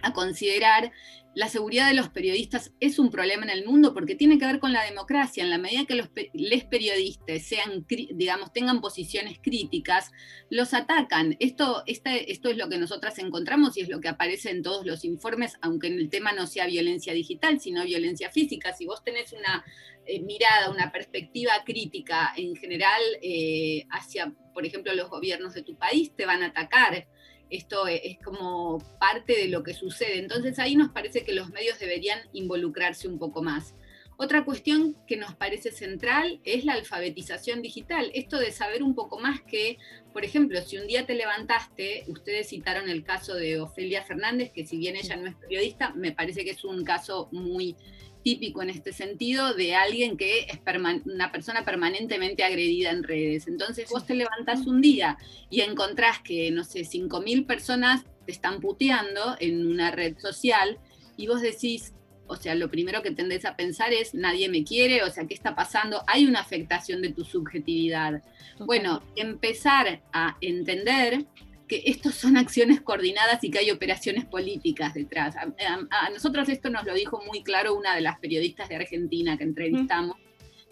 a 0.02 0.12
considerar 0.12 0.92
la 1.38 1.48
seguridad 1.48 1.86
de 1.86 1.94
los 1.94 2.08
periodistas 2.08 2.72
es 2.80 2.98
un 2.98 3.10
problema 3.12 3.44
en 3.44 3.50
el 3.50 3.64
mundo 3.64 3.94
porque 3.94 4.16
tiene 4.16 4.38
que 4.38 4.46
ver 4.46 4.58
con 4.58 4.72
la 4.72 4.82
democracia. 4.82 5.44
En 5.44 5.50
la 5.50 5.58
medida 5.58 5.84
que 5.84 5.94
los 5.94 6.08
periodistas 6.08 7.42
sean, 7.42 7.86
digamos, 7.88 8.52
tengan 8.52 8.80
posiciones 8.80 9.38
críticas, 9.40 10.10
los 10.50 10.74
atacan. 10.74 11.36
Esto, 11.38 11.84
este, 11.86 12.32
esto 12.32 12.50
es 12.50 12.56
lo 12.56 12.68
que 12.68 12.78
nosotras 12.78 13.20
encontramos 13.20 13.76
y 13.76 13.82
es 13.82 13.88
lo 13.88 14.00
que 14.00 14.08
aparece 14.08 14.50
en 14.50 14.64
todos 14.64 14.84
los 14.84 15.04
informes, 15.04 15.56
aunque 15.60 15.86
en 15.86 16.00
el 16.00 16.10
tema 16.10 16.32
no 16.32 16.48
sea 16.48 16.66
violencia 16.66 17.12
digital, 17.12 17.60
sino 17.60 17.84
violencia 17.84 18.32
física. 18.32 18.74
Si 18.74 18.86
vos 18.86 19.04
tenés 19.04 19.32
una 19.32 19.64
eh, 20.06 20.20
mirada, 20.20 20.70
una 20.70 20.90
perspectiva 20.90 21.52
crítica 21.64 22.32
en 22.36 22.56
general 22.56 23.00
eh, 23.22 23.86
hacia, 23.90 24.34
por 24.52 24.66
ejemplo, 24.66 24.92
los 24.92 25.08
gobiernos 25.08 25.54
de 25.54 25.62
tu 25.62 25.76
país, 25.78 26.16
te 26.16 26.26
van 26.26 26.42
a 26.42 26.46
atacar 26.46 27.06
esto 27.50 27.86
es 27.86 28.18
como 28.24 28.78
parte 28.98 29.36
de 29.36 29.48
lo 29.48 29.62
que 29.62 29.74
sucede. 29.74 30.18
Entonces 30.18 30.58
ahí 30.58 30.76
nos 30.76 30.90
parece 30.90 31.24
que 31.24 31.32
los 31.32 31.50
medios 31.50 31.78
deberían 31.78 32.20
involucrarse 32.32 33.08
un 33.08 33.18
poco 33.18 33.42
más. 33.42 33.74
Otra 34.20 34.44
cuestión 34.44 34.96
que 35.06 35.16
nos 35.16 35.36
parece 35.36 35.70
central 35.70 36.40
es 36.42 36.64
la 36.64 36.72
alfabetización 36.72 37.62
digital. 37.62 38.10
Esto 38.14 38.40
de 38.40 38.50
saber 38.50 38.82
un 38.82 38.96
poco 38.96 39.20
más 39.20 39.42
que, 39.42 39.78
por 40.12 40.24
ejemplo, 40.24 40.60
si 40.62 40.76
un 40.76 40.88
día 40.88 41.06
te 41.06 41.14
levantaste, 41.14 42.02
ustedes 42.08 42.48
citaron 42.48 42.88
el 42.88 43.04
caso 43.04 43.36
de 43.36 43.60
Ofelia 43.60 44.02
Fernández, 44.02 44.50
que 44.52 44.66
si 44.66 44.76
bien 44.76 44.96
ella 44.96 45.14
no 45.14 45.28
es 45.28 45.36
periodista, 45.36 45.90
me 45.90 46.10
parece 46.10 46.42
que 46.42 46.50
es 46.50 46.64
un 46.64 46.84
caso 46.84 47.28
muy 47.30 47.76
típico 48.24 48.60
en 48.60 48.70
este 48.70 48.92
sentido 48.92 49.54
de 49.54 49.76
alguien 49.76 50.16
que 50.16 50.40
es 50.40 50.58
una 51.04 51.30
persona 51.30 51.64
permanentemente 51.64 52.42
agredida 52.42 52.90
en 52.90 53.04
redes. 53.04 53.46
Entonces 53.46 53.88
vos 53.88 54.04
te 54.04 54.16
levantás 54.16 54.66
un 54.66 54.80
día 54.80 55.16
y 55.48 55.60
encontrás 55.60 56.18
que, 56.24 56.50
no 56.50 56.64
sé, 56.64 56.80
5.000 56.80 57.46
personas 57.46 58.02
te 58.26 58.32
están 58.32 58.60
puteando 58.60 59.36
en 59.38 59.64
una 59.64 59.92
red 59.92 60.18
social 60.18 60.80
y 61.16 61.28
vos 61.28 61.40
decís, 61.40 61.94
o 62.28 62.36
sea, 62.36 62.54
lo 62.54 62.70
primero 62.70 63.02
que 63.02 63.10
tendés 63.10 63.44
a 63.44 63.56
pensar 63.56 63.92
es, 63.92 64.14
nadie 64.14 64.48
me 64.48 64.64
quiere, 64.64 65.02
o 65.02 65.10
sea, 65.10 65.26
¿qué 65.26 65.34
está 65.34 65.54
pasando? 65.54 66.02
Hay 66.06 66.26
una 66.26 66.40
afectación 66.40 67.02
de 67.02 67.12
tu 67.12 67.24
subjetividad. 67.24 68.22
Bueno, 68.58 69.02
empezar 69.16 70.02
a 70.12 70.36
entender 70.40 71.24
que 71.68 71.82
estos 71.86 72.14
son 72.14 72.36
acciones 72.36 72.80
coordinadas 72.80 73.44
y 73.44 73.50
que 73.50 73.58
hay 73.58 73.70
operaciones 73.70 74.24
políticas 74.24 74.94
detrás. 74.94 75.36
A, 75.36 76.10
nosotros 76.10 76.48
esto 76.48 76.70
nos 76.70 76.84
lo 76.84 76.94
dijo 76.94 77.22
muy 77.26 77.42
claro 77.42 77.74
una 77.74 77.94
de 77.94 78.00
las 78.00 78.18
periodistas 78.18 78.68
de 78.68 78.76
Argentina 78.76 79.36
que 79.36 79.44
entrevistamos, 79.44 80.16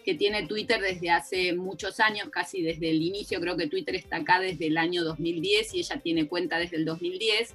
que 0.03 0.15
tiene 0.15 0.47
Twitter 0.47 0.81
desde 0.81 1.11
hace 1.11 1.53
muchos 1.53 1.99
años, 1.99 2.29
casi 2.29 2.61
desde 2.61 2.89
el 2.89 3.01
inicio, 3.01 3.39
creo 3.39 3.57
que 3.57 3.67
Twitter 3.67 3.95
está 3.95 4.17
acá 4.17 4.39
desde 4.39 4.67
el 4.67 4.77
año 4.77 5.03
2010 5.03 5.75
y 5.75 5.79
ella 5.79 5.99
tiene 6.01 6.27
cuenta 6.27 6.57
desde 6.57 6.77
el 6.77 6.85
2010, 6.85 7.53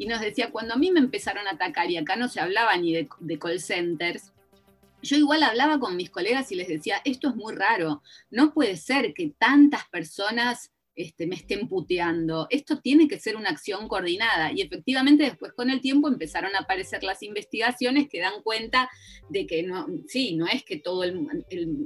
y 0.00 0.06
nos 0.06 0.22
decía, 0.22 0.50
cuando 0.50 0.72
a 0.72 0.78
mí 0.78 0.90
me 0.90 0.98
empezaron 0.98 1.46
a 1.46 1.50
atacar 1.50 1.90
y 1.90 1.98
acá 1.98 2.16
no 2.16 2.28
se 2.28 2.40
hablaba 2.40 2.74
ni 2.78 2.94
de, 2.94 3.06
de 3.18 3.38
call 3.38 3.60
centers, 3.60 4.32
yo 5.02 5.18
igual 5.18 5.42
hablaba 5.42 5.78
con 5.78 5.94
mis 5.94 6.08
colegas 6.08 6.50
y 6.52 6.54
les 6.54 6.68
decía, 6.68 7.02
esto 7.04 7.28
es 7.28 7.36
muy 7.36 7.54
raro, 7.54 8.02
no 8.30 8.54
puede 8.54 8.78
ser 8.78 9.12
que 9.12 9.34
tantas 9.38 9.86
personas 9.90 10.72
este, 11.00 11.26
me 11.26 11.36
estén 11.36 11.68
puteando. 11.68 12.46
Esto 12.50 12.80
tiene 12.80 13.08
que 13.08 13.18
ser 13.18 13.36
una 13.36 13.50
acción 13.50 13.88
coordinada. 13.88 14.52
Y 14.52 14.60
efectivamente 14.60 15.24
después 15.24 15.52
con 15.52 15.70
el 15.70 15.80
tiempo 15.80 16.08
empezaron 16.08 16.54
a 16.54 16.60
aparecer 16.60 17.02
las 17.02 17.22
investigaciones 17.22 18.08
que 18.08 18.20
dan 18.20 18.42
cuenta 18.42 18.90
de 19.28 19.46
que 19.46 19.62
no, 19.62 19.86
sí, 20.08 20.34
no 20.34 20.46
es 20.46 20.64
que 20.64 20.78
todo 20.78 21.04
el, 21.04 21.26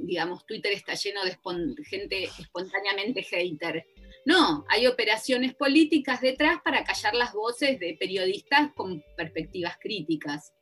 digamos, 0.06 0.46
Twitter 0.46 0.72
está 0.72 0.94
lleno 0.94 1.20
de 1.24 1.36
gente 1.84 2.24
espontáneamente 2.24 3.22
hater. 3.22 3.86
No, 4.24 4.64
hay 4.68 4.86
operaciones 4.86 5.54
políticas 5.54 6.20
detrás 6.20 6.58
para 6.64 6.84
callar 6.84 7.14
las 7.14 7.34
voces 7.34 7.78
de 7.78 7.96
periodistas 7.98 8.72
con 8.74 9.02
perspectivas 9.16 9.76
críticas. 9.78 10.54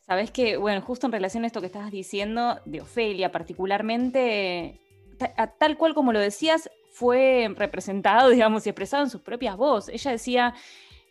Sabes 0.00 0.30
que, 0.30 0.56
bueno, 0.56 0.80
justo 0.80 1.06
en 1.06 1.12
relación 1.12 1.44
a 1.44 1.48
esto 1.48 1.60
que 1.60 1.66
estabas 1.66 1.90
diciendo 1.90 2.60
de 2.64 2.80
Ofelia, 2.80 3.30
particularmente, 3.30 4.80
tal 5.58 5.76
cual 5.76 5.92
como 5.92 6.14
lo 6.14 6.18
decías, 6.18 6.70
fue 6.90 7.52
representado, 7.54 8.30
digamos, 8.30 8.66
y 8.66 8.70
expresado 8.70 9.04
en 9.04 9.10
sus 9.10 9.20
propias 9.20 9.58
voces. 9.58 9.94
Ella 9.94 10.12
decía 10.12 10.54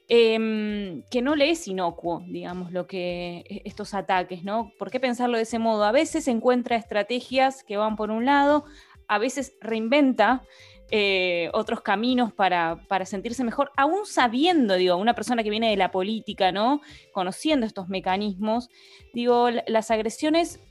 em, 0.08 1.04
que 1.12 1.22
no 1.22 1.36
le 1.36 1.52
es 1.52 1.68
inocuo, 1.68 2.24
digamos, 2.28 2.72
lo 2.72 2.88
que 2.88 3.44
e, 3.48 3.62
estos 3.66 3.94
ataques, 3.94 4.44
¿no? 4.44 4.72
¿Por 4.80 4.90
qué 4.90 5.00
pensarlo 5.00 5.38
de 5.38 5.44
ese 5.44 5.60
modo? 5.60 5.84
A 5.84 5.92
veces 5.92 6.28
encuentra 6.28 6.76
estrategias 6.76 7.64
que 7.64 7.78
van 7.78 7.98
por 7.98 8.10
un 8.10 8.26
lado, 8.26 8.66
a 9.08 9.20
veces 9.20 9.56
reinventa 9.62 10.42
eh, 10.90 11.50
otros 11.54 11.82
caminos 11.82 12.32
para, 12.32 12.80
sentirse 13.06 13.44
mejor, 13.44 13.72
aún 13.76 14.06
sabiendo, 14.06 14.76
digo, 14.76 14.96
una 14.96 15.16
persona 15.16 15.44
que 15.44 15.50
viene 15.50 15.70
de 15.70 15.76
la 15.76 15.92
política, 15.92 16.54
¿no? 16.54 16.82
Conociendo 17.12 17.66
estos 17.66 17.90
mecanismos, 17.90 18.70
digo, 19.14 19.50
las 19.68 19.92
agresiones, 19.92 20.62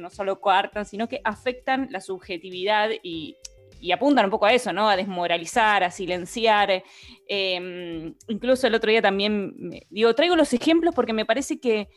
no 0.00 0.10
solo 0.10 0.40
coartan, 0.40 0.84
sino 0.84 1.08
que 1.08 1.20
afectan 1.24 1.88
la 1.90 2.00
subjetividad 2.00 2.90
y, 3.02 3.36
apuntan 3.94 4.26
un 4.26 4.30
poco 4.30 4.46
a 4.46 4.52
eso, 4.52 4.72
¿no? 4.72 4.90
A 4.90 4.96
desmoralizar, 4.96 5.84
a 5.84 5.90
silenciar. 5.90 6.82
Em, 7.28 8.14
incluso 8.28 8.66
el 8.66 8.74
otro 8.74 8.90
día 8.90 9.00
también, 9.00 9.54
digo, 9.88 10.14
traigo 10.14 10.36
los 10.36 10.52
ejemplos 10.52 10.94
porque 10.94 11.12
me 11.12 11.24
parece 11.24 11.60
que 11.60 11.88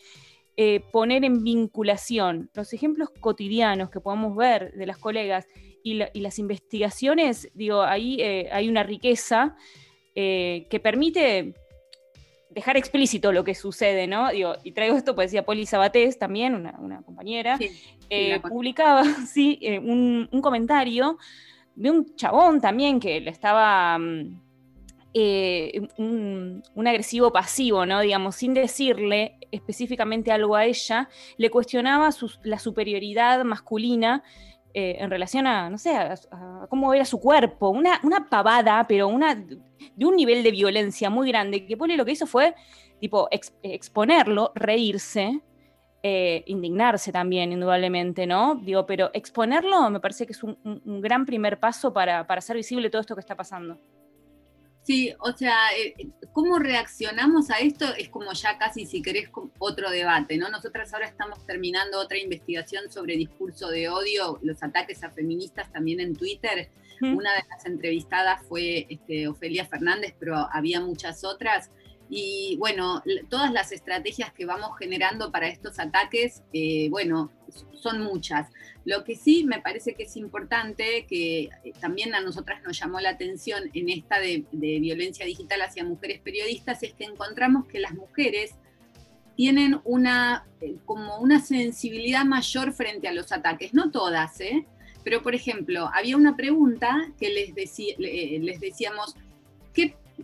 eh, 0.56 0.82
poner 0.92 1.26
en 1.26 1.44
vinculación 1.44 2.52
los 2.54 2.74
ejemplos 2.74 3.10
cotidianos 3.20 3.90
que 3.90 4.00
podamos 4.00 4.36
ver 4.36 4.72
de 4.74 4.86
las 4.86 5.00
colegas 5.00 5.48
y, 5.84 6.22
las 6.22 6.40
investigaciones, 6.40 7.50
digo, 7.54 7.82
ahí 7.82 8.18
eh, 8.20 8.50
hay 8.52 8.70
una 8.70 8.84
riqueza 8.84 9.56
eh, 10.16 10.68
que 10.70 10.80
permite 10.80 11.54
dejar 12.50 12.78
explícito 12.78 13.32
lo 13.32 13.44
que 13.44 13.56
sucede, 13.56 14.08
¿no? 14.08 14.32
Digo, 14.32 14.56
y 14.64 14.72
traigo 14.72 14.96
esto, 14.96 15.16
pues 15.16 15.32
decía 15.32 15.44
Poli 15.44 15.66
Sabatés 15.66 16.18
también, 16.18 16.56
una, 16.56 17.02
compañera, 17.02 17.58
publicaba 18.48 19.04
sí, 19.28 19.60
un, 19.82 20.30
un, 20.32 20.42
comentario 20.42 21.18
de 21.76 21.90
un 21.90 22.16
chabón 22.16 22.62
también 22.62 23.00
que 23.00 23.20
le 23.20 23.32
estaba 23.32 23.98
mm, 23.98 24.40
eh, 25.16 25.80
un, 25.98 26.64
agresivo 26.88 27.32
pasivo, 27.32 27.86
¿no? 27.86 28.02
Digamos, 28.02 28.36
sin 28.36 28.56
decirle 28.56 29.38
específicamente 29.52 30.32
algo 30.32 30.56
a 30.56 30.66
ella, 30.66 31.08
le 31.38 31.52
cuestionaba 31.52 32.10
la 32.44 32.58
superioridad 32.58 33.44
masculina 33.44 34.24
eh, 34.74 34.98
en 35.00 35.10
relación 35.10 35.46
a, 35.46 35.70
no 35.70 35.78
sé, 35.78 35.96
a, 35.96 36.16
cómo 36.70 36.94
era 36.94 37.06
su 37.06 37.20
cuerpo, 37.20 37.70
una, 37.70 38.00
una, 38.04 38.28
pavada, 38.28 38.86
pero 38.88 39.08
una, 39.08 39.36
de 39.36 40.06
un 40.06 40.16
nivel 40.16 40.42
de 40.44 40.52
violencia 40.52 41.10
muy 41.10 41.30
grande, 41.30 41.66
que 41.66 41.78
Poli 41.78 41.96
lo 41.96 42.06
que 42.06 42.14
hizo 42.14 42.26
fue, 42.26 42.56
tipo, 43.00 43.28
exponerlo, 43.62 44.52
reírse, 44.56 45.42
eh, 46.02 46.44
indignarse 46.48 47.12
también, 47.12 47.52
indudablemente, 47.52 48.26
¿no? 48.26 48.56
Digo, 48.56 48.86
pero 48.86 49.12
exponerlo 49.14 49.90
me 49.90 50.00
parece 50.00 50.26
que 50.26 50.34
es 50.34 50.44
un, 50.44 50.58
un 50.64 51.02
gran 51.02 51.26
primer 51.26 51.60
paso 51.60 51.94
para, 51.94 52.26
para 52.26 52.40
hacer 52.40 52.56
visible 52.56 52.90
todo 52.90 53.02
esto 53.02 53.16
que 53.16 53.22
está 53.22 53.36
pasando. 53.36 53.78
Sí, 54.84 55.14
o 55.20 55.32
sea, 55.32 55.56
eh, 55.78 55.96
cómo 56.34 56.60
reaccionamos 56.60 57.50
a 57.50 57.60
esto 57.60 57.86
es 57.96 58.10
como 58.10 58.34
ya 58.34 58.58
casi, 58.58 58.86
si 58.86 59.02
querés, 59.02 59.30
otro 59.58 59.90
debate, 59.90 60.38
¿no? 60.38 60.50
Nosotras 60.50 60.94
ahora 60.94 61.08
estamos 61.08 61.46
terminando 61.46 62.00
otra 62.00 62.18
investigación 62.18 62.92
sobre 62.92 63.16
discurso 63.16 63.70
de 63.70 63.88
odio, 63.88 64.40
los 64.42 64.62
ataques 64.62 65.02
a 65.04 65.10
feministas 65.10 65.72
también 65.72 66.02
en 66.02 66.16
Twitter. 66.16 66.70
Una 67.02 67.34
de 67.34 67.44
las 67.50 67.66
entrevistadas 67.66 68.46
fue 68.48 68.88
este, 68.90 69.28
Ofelia 69.28 69.66
Fernández, 69.66 70.16
pero 70.20 70.48
había 70.54 70.80
muchas 70.80 71.26
otras. 71.26 71.70
Y 72.16 72.58
bueno, 72.58 73.02
todas 73.28 73.52
las 73.52 73.72
estrategias 73.72 74.32
que 74.34 74.46
vamos 74.46 74.78
generando 74.78 75.32
para 75.32 75.48
estos 75.48 75.80
ataques, 75.80 76.44
eh, 76.54 76.88
bueno, 76.92 77.32
son 77.74 78.04
muchas. 78.04 78.52
Lo 78.86 79.04
que 79.04 79.16
sí 79.16 79.44
me 79.46 79.62
parece 79.62 79.96
que 79.96 80.04
es 80.04 80.16
importante, 80.16 81.08
que 81.10 81.50
eh, 81.64 81.74
también 81.82 82.14
a 82.14 82.22
nosotras 82.22 82.62
nos 82.62 82.78
llamó 82.80 83.00
la 83.00 83.10
atención 83.10 83.64
en 83.74 83.90
esta 83.90 84.20
de, 84.20 84.46
violencia 84.52 85.26
digital 85.26 85.64
hacia 85.64 85.84
mujeres 85.86 86.22
periodistas, 86.22 86.84
es 86.84 86.94
que 86.94 87.06
encontramos 87.06 87.66
que 87.66 87.80
las 87.80 87.96
mujeres 87.96 88.52
tienen 89.36 89.82
una, 89.84 90.46
eh, 90.62 90.76
como 90.86 91.18
una 91.18 91.40
sensibilidad 91.40 92.26
mayor 92.26 92.74
frente 92.74 93.08
a 93.08 93.12
los 93.12 93.32
ataques, 93.32 93.74
no 93.74 93.90
todas, 93.90 94.40
¿eh? 94.40 94.68
Pero, 95.04 95.24
por 95.24 95.34
ejemplo, 95.34 95.90
había 95.92 96.16
una 96.16 96.36
pregunta 96.36 97.12
que 97.20 97.30
les, 97.30 97.56
les 97.98 98.60
decíamos, 98.60 99.16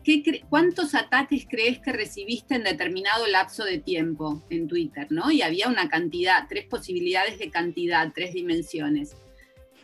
¿qué 0.04 0.44
¿cuántos 0.50 0.96
ataques 0.96 1.46
crees 1.50 1.80
que 1.80 1.92
recibiste 1.92 2.56
en 2.56 2.64
determinado 2.64 3.28
lapso 3.28 3.64
de 3.64 3.80
tiempo 3.80 4.44
en 4.50 4.68
Twitter? 4.68 5.08
¿no? 5.10 5.32
Y 5.32 5.42
había 5.42 5.68
una 5.68 5.90
cantidad, 5.90 6.46
tres 6.48 6.66
posibilidades 6.66 7.40
de 7.40 7.50
cantidad, 7.50 8.12
tres 8.14 8.34
dimensiones. 8.34 9.16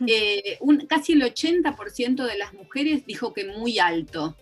Eh, 0.06 0.58
casi 0.88 1.12
el 1.12 1.22
80% 1.22 2.26
de 2.26 2.38
las 2.38 2.52
mujeres 2.52 3.06
dijo 3.06 3.32
que 3.32 3.44
muy 3.46 3.78
alto. 3.78 4.36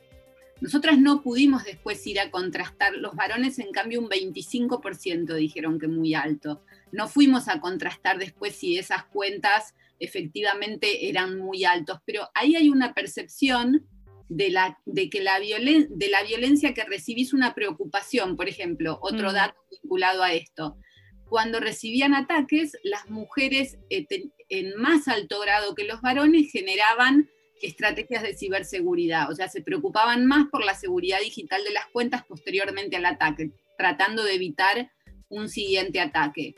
Nosotras 0.60 0.98
no 0.98 1.22
pudimos 1.22 1.64
después 1.64 2.04
ir 2.06 2.20
a 2.20 2.30
contrastar, 2.30 2.94
los 2.94 3.14
varones 3.14 3.58
en 3.58 3.70
cambio 3.70 4.00
un 4.00 4.08
25% 4.08 5.34
dijeron 5.34 5.78
que 5.78 5.88
muy 5.88 6.14
alto. 6.14 6.62
No 6.92 7.08
fuimos 7.08 7.48
a 7.48 7.60
contrastar 7.60 8.18
después 8.18 8.54
si 8.54 8.78
esas 8.78 9.04
cuentas 9.04 9.74
efectivamente 9.98 11.08
eran 11.08 11.38
muy 11.38 11.64
altos, 11.64 11.98
pero 12.04 12.28
ahí 12.34 12.56
hay 12.56 12.68
una 12.68 12.94
percepción 12.94 13.86
de, 14.28 14.50
la, 14.50 14.78
de 14.86 15.10
que 15.10 15.22
la, 15.22 15.38
de 15.38 16.08
la 16.08 16.22
violencia 16.22 16.74
que 16.74 16.84
recibís 16.84 17.32
una 17.32 17.54
preocupación, 17.54 18.36
por 18.36 18.48
ejemplo, 18.48 18.98
otro 19.02 19.30
mm. 19.30 19.34
dato 19.34 19.60
vinculado 19.70 20.22
a 20.22 20.32
esto. 20.32 20.76
Cuando 21.28 21.60
recibían 21.60 22.14
ataques, 22.14 22.76
las 22.82 23.08
mujeres 23.08 23.78
eh, 23.90 24.06
en 24.48 24.76
más 24.76 25.08
alto 25.08 25.40
grado 25.40 25.74
que 25.74 25.84
los 25.84 26.00
varones 26.00 26.50
generaban 26.52 27.28
estrategias 27.62 28.22
de 28.22 28.34
ciberseguridad, 28.34 29.30
o 29.30 29.34
sea, 29.34 29.48
se 29.48 29.62
preocupaban 29.62 30.26
más 30.26 30.48
por 30.50 30.64
la 30.64 30.74
seguridad 30.74 31.20
digital 31.20 31.64
de 31.64 31.72
las 31.72 31.86
cuentas 31.86 32.24
posteriormente 32.24 32.96
al 32.96 33.06
ataque, 33.06 33.52
tratando 33.78 34.22
de 34.22 34.34
evitar 34.34 34.90
un 35.28 35.48
siguiente 35.48 36.00
ataque. 36.00 36.54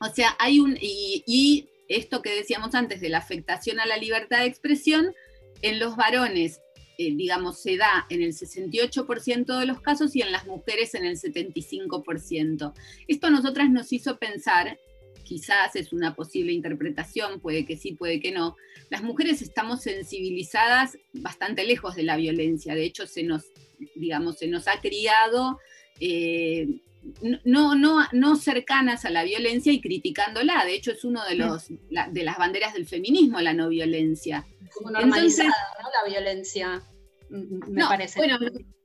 O 0.00 0.12
sea, 0.12 0.36
hay 0.40 0.58
un, 0.58 0.76
y, 0.80 1.22
y 1.26 1.68
esto 1.88 2.20
que 2.20 2.34
decíamos 2.34 2.74
antes 2.74 3.00
de 3.00 3.10
la 3.10 3.18
afectación 3.18 3.78
a 3.78 3.86
la 3.86 3.96
libertad 3.96 4.40
de 4.40 4.46
expresión, 4.46 5.14
en 5.62 5.78
los 5.78 5.96
varones 5.96 6.60
eh, 6.98 7.14
digamos, 7.14 7.60
se 7.60 7.76
da 7.76 8.06
en 8.08 8.22
el 8.22 8.32
68% 8.32 9.58
de 9.58 9.66
los 9.66 9.80
casos 9.80 10.14
y 10.14 10.22
en 10.22 10.32
las 10.32 10.46
mujeres 10.46 10.94
en 10.94 11.04
el 11.04 11.16
75%. 11.18 12.72
Esto 13.08 13.26
a 13.26 13.30
nosotras 13.30 13.70
nos 13.70 13.92
hizo 13.92 14.18
pensar, 14.18 14.78
quizás 15.24 15.74
es 15.74 15.92
una 15.92 16.14
posible 16.14 16.52
interpretación, 16.52 17.40
puede 17.40 17.64
que 17.64 17.76
sí, 17.76 17.92
puede 17.92 18.20
que 18.20 18.32
no, 18.32 18.56
las 18.90 19.02
mujeres 19.02 19.42
estamos 19.42 19.82
sensibilizadas 19.82 20.98
bastante 21.12 21.64
lejos 21.64 21.96
de 21.96 22.04
la 22.04 22.16
violencia, 22.16 22.74
de 22.74 22.84
hecho 22.84 23.06
se 23.06 23.22
nos, 23.22 23.44
digamos, 23.94 24.38
se 24.38 24.48
nos 24.48 24.68
ha 24.68 24.80
criado... 24.80 25.58
Eh, 26.00 26.80
no, 27.44 27.74
no, 27.74 28.06
no 28.12 28.36
cercanas 28.36 29.04
a 29.04 29.10
la 29.10 29.24
violencia 29.24 29.72
y 29.72 29.80
criticándola. 29.80 30.64
De 30.64 30.74
hecho, 30.74 30.92
es 30.92 31.04
uno 31.04 31.24
de, 31.24 31.36
los, 31.36 31.68
de 31.68 32.24
las 32.24 32.38
banderas 32.38 32.74
del 32.74 32.86
feminismo, 32.86 33.40
la 33.40 33.52
no 33.52 33.68
violencia. 33.68 34.46
Como 34.74 34.90
normalizada, 34.90 35.52
¿no? 35.82 35.88
La 35.90 36.10
violencia, 36.10 36.82
mm, 37.30 37.70
me 37.70 37.84
parece. 37.84 38.18
Bueno, 38.18 38.38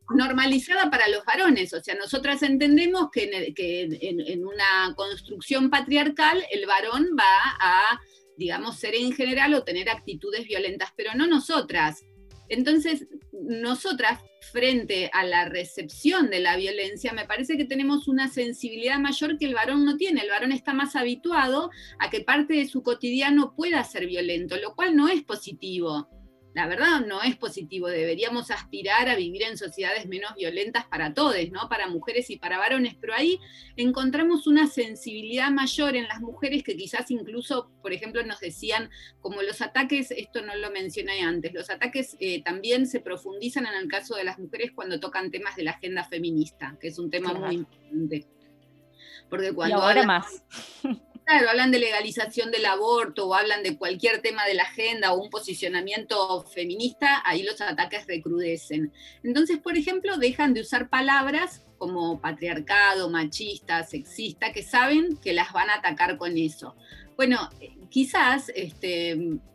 normalizada 0.10 0.90
para 0.90 1.08
los 1.08 1.24
varones, 1.26 1.74
o 1.74 1.82
sea, 1.82 1.96
nosotras 1.96 2.42
entendemos 2.44 3.10
que, 3.12 3.54
en, 3.56 4.46
una 4.46 4.94
construcción 4.96 5.70
patriarcal 5.70 6.44
el 6.52 6.66
varón 6.66 7.10
va 7.18 7.58
a, 7.60 8.00
digamos, 8.38 8.78
ser 8.80 8.96
en 8.96 9.14
general 9.14 9.54
o 9.54 9.64
tener 9.64 9.90
actitudes 9.90 10.48
violentas, 10.48 10.90
pero 10.96 11.14
no 11.16 11.28
nosotras. 11.28 12.04
Entonces, 12.50 13.08
nosotras, 13.32 14.20
frente 14.52 15.10
a 15.14 15.24
la 15.24 15.46
recepción 15.46 16.30
de 16.30 16.40
la 16.40 16.58
violencia, 16.58 17.14
me 17.14 17.26
parece 17.26 17.58
que 17.58 17.66
tenemos 17.66 18.08
una 18.08 18.28
sensibilidad 18.28 19.00
mayor 19.00 19.38
que 19.38 19.46
el 19.46 19.54
varón 19.54 19.86
no 19.86 19.98
tiene. 19.98 20.22
El 20.22 20.30
varón 20.30 20.52
está 20.52 20.74
más 20.74 20.96
habituado 20.96 21.70
a 22.00 22.10
que 22.10 22.22
parte 22.22 22.56
de 22.56 22.68
su 22.68 22.84
cotidiano 22.84 23.54
pueda 23.56 23.84
ser 23.84 24.08
violento, 24.08 24.58
lo 24.58 24.76
cual 24.76 24.96
no 24.96 25.08
es 25.08 25.24
positivo 25.24 26.08
la 26.54 26.68
verdad 26.68 27.02
no 27.06 27.22
es 27.22 27.36
positivo. 27.36 27.88
Deberíamos 27.88 28.52
aspirar 28.52 29.08
a 29.08 29.16
vivir 29.16 29.44
en 29.44 29.58
sociedades 29.58 30.08
menos 30.08 30.34
violentas 30.36 30.86
para 30.86 31.14
todos, 31.14 31.36
¿no? 31.52 31.70
Para 31.70 31.88
mujeres 31.88 32.30
y 32.30 32.38
para 32.38 32.58
varones, 32.58 32.96
pero 33.00 33.14
ahí 33.14 33.40
encontramos 33.76 34.48
una 34.48 34.68
sensibilidad 34.68 35.52
mayor 35.52 35.96
en 35.96 36.08
las 36.08 36.22
mujeres 36.22 36.64
que 36.64 36.76
quizás 36.76 37.12
incluso, 37.12 37.70
por 37.82 37.94
ejemplo, 37.94 38.24
nos 38.24 38.40
decían, 38.40 38.90
como 39.22 39.42
los 39.42 39.62
ataques, 39.62 40.12
esto 40.12 40.42
no 40.42 40.56
lo 40.56 40.72
mencioné 40.72 41.22
antes, 41.22 41.54
los 41.54 41.70
ataques 41.70 42.18
eh, 42.20 42.42
también 42.44 42.88
se 42.88 43.00
profundizan 43.00 43.66
en 43.66 43.76
el 43.76 43.88
caso 43.88 44.16
de 44.16 44.24
las 44.24 44.40
mujeres 44.40 44.72
cuando 44.74 45.00
tocan 45.00 45.32
temas 45.32 45.56
de 45.56 45.64
la 45.64 45.72
agenda 45.72 46.04
feminista, 46.04 46.76
que 46.80 46.88
es 46.88 47.00
un 47.00 47.10
tema 47.10 47.34
muy 47.34 47.56
importante. 47.56 48.28
Porque 49.30 49.54
cuando 49.54 49.78
y 49.78 49.82
ahora 49.82 50.04
más. 50.04 50.44
Claro, 51.30 51.52
hablan 51.52 51.70
de 51.70 51.78
legalización 51.78 52.50
del 52.50 52.66
aborto 52.66 53.28
o 53.28 53.36
hablan 53.36 53.62
de 53.62 53.78
cualquier 53.78 54.20
tema 54.20 54.46
de 54.46 54.56
la 54.56 54.64
agenda 54.64 55.14
o 55.14 55.22
un 55.22 55.30
posicionamiento 55.30 56.42
feminista, 56.42 57.22
ahí 57.24 57.44
los 57.44 57.62
ataques 57.62 58.08
recrudecen. 58.08 58.92
Entonces, 59.22 59.60
por 59.60 59.78
ejemplo, 59.78 60.18
dejan 60.18 60.56
de 60.56 60.62
usar 60.62 60.90
palabras 60.90 61.68
como 61.78 62.20
patriarcado, 62.20 63.12
machista, 63.12 63.84
sexista, 63.84 64.52
que 64.52 64.64
saben 64.64 65.18
que 65.18 65.34
las 65.34 65.54
van 65.54 65.70
a 65.70 65.76
atacar 65.76 66.18
con 66.18 66.36
eso. 66.36 66.76
Bueno, 67.16 67.48
quizás 67.92 68.52
este, 68.56 69.12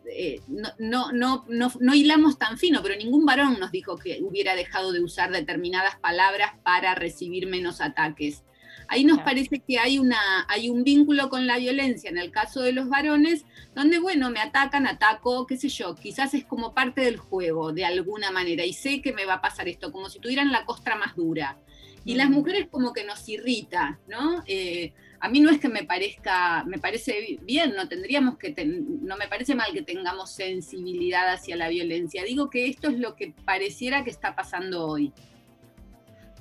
eh, 0.09 0.39
no, 0.47 1.93
hilamos 1.93 2.39
tan 2.39 2.57
fino, 2.57 2.81
pero 2.83 2.95
ningún 2.95 3.25
varón 3.25 3.59
nos 3.59 3.73
dijo 3.73 3.97
que 3.97 4.19
hubiera 4.21 4.55
dejado 4.55 4.93
de 4.93 5.03
usar 5.03 5.29
determinadas 5.29 5.97
palabras 5.97 6.53
para 6.63 6.95
recibir 6.95 7.47
menos 7.47 7.81
ataques. 7.81 8.45
Ahí 8.87 9.03
nos 9.03 9.19
parece 9.19 9.59
que 9.59 9.79
hay, 9.79 9.99
una, 9.99 10.45
hay 10.47 10.69
un 10.69 10.83
vínculo 10.83 11.29
con 11.29 11.47
la 11.47 11.57
violencia 11.57 12.09
en 12.09 12.17
el 12.17 12.31
caso 12.31 12.61
de 12.61 12.71
los 12.71 12.89
varones, 12.89 13.45
donde, 13.73 13.99
bueno, 13.99 14.29
me 14.29 14.39
atacan, 14.39 14.87
ataco, 14.87 15.47
qué 15.47 15.57
sé 15.57 15.69
yo, 15.69 15.95
quizás 15.95 16.33
es 16.33 16.45
como 16.45 16.73
parte 16.73 17.01
del 17.01 17.17
juego, 17.17 17.73
de 17.73 17.85
alguna 17.85 18.31
manera, 18.31 18.65
y 18.65 18.73
sé 18.73 19.01
que 19.01 19.13
me 19.13 19.25
va 19.25 19.35
a 19.35 19.41
pasar 19.41 19.67
esto, 19.67 19.91
como 19.91 20.09
si 20.09 20.19
tuvieran 20.19 20.51
la 20.51 20.65
costra 20.65 20.95
más 20.95 21.15
dura. 21.15 21.57
Y 22.03 22.13
las 22.13 22.29
mujeres 22.29 22.67
como 22.69 22.93
que 22.93 23.03
nos 23.03 23.27
irrita, 23.27 23.99
¿no? 24.07 24.43
Eh, 24.45 24.93
a 25.19 25.27
mí 25.27 25.39
no 25.39 25.49
es 25.49 25.59
que 25.59 25.69
me 25.69 25.83
parezca, 25.83 26.63
me 26.65 26.77
parece 26.77 27.39
bien, 27.41 27.73
no 27.75 27.87
tendríamos 27.87 28.37
que, 28.37 28.53
no 28.63 29.17
me 29.17 29.27
parece 29.27 29.55
mal 29.55 29.73
que 29.73 29.81
tengamos 29.81 30.31
sensibilidad 30.31 31.33
hacia 31.33 31.55
la 31.55 31.67
violencia. 31.67 32.23
Digo 32.23 32.51
que 32.51 32.67
esto 32.67 32.89
es 32.89 32.99
lo 32.99 33.15
que 33.15 33.33
pareciera 33.43 34.03
que 34.03 34.11
está 34.11 34.35
pasando 34.35 34.85
hoy. 34.85 35.11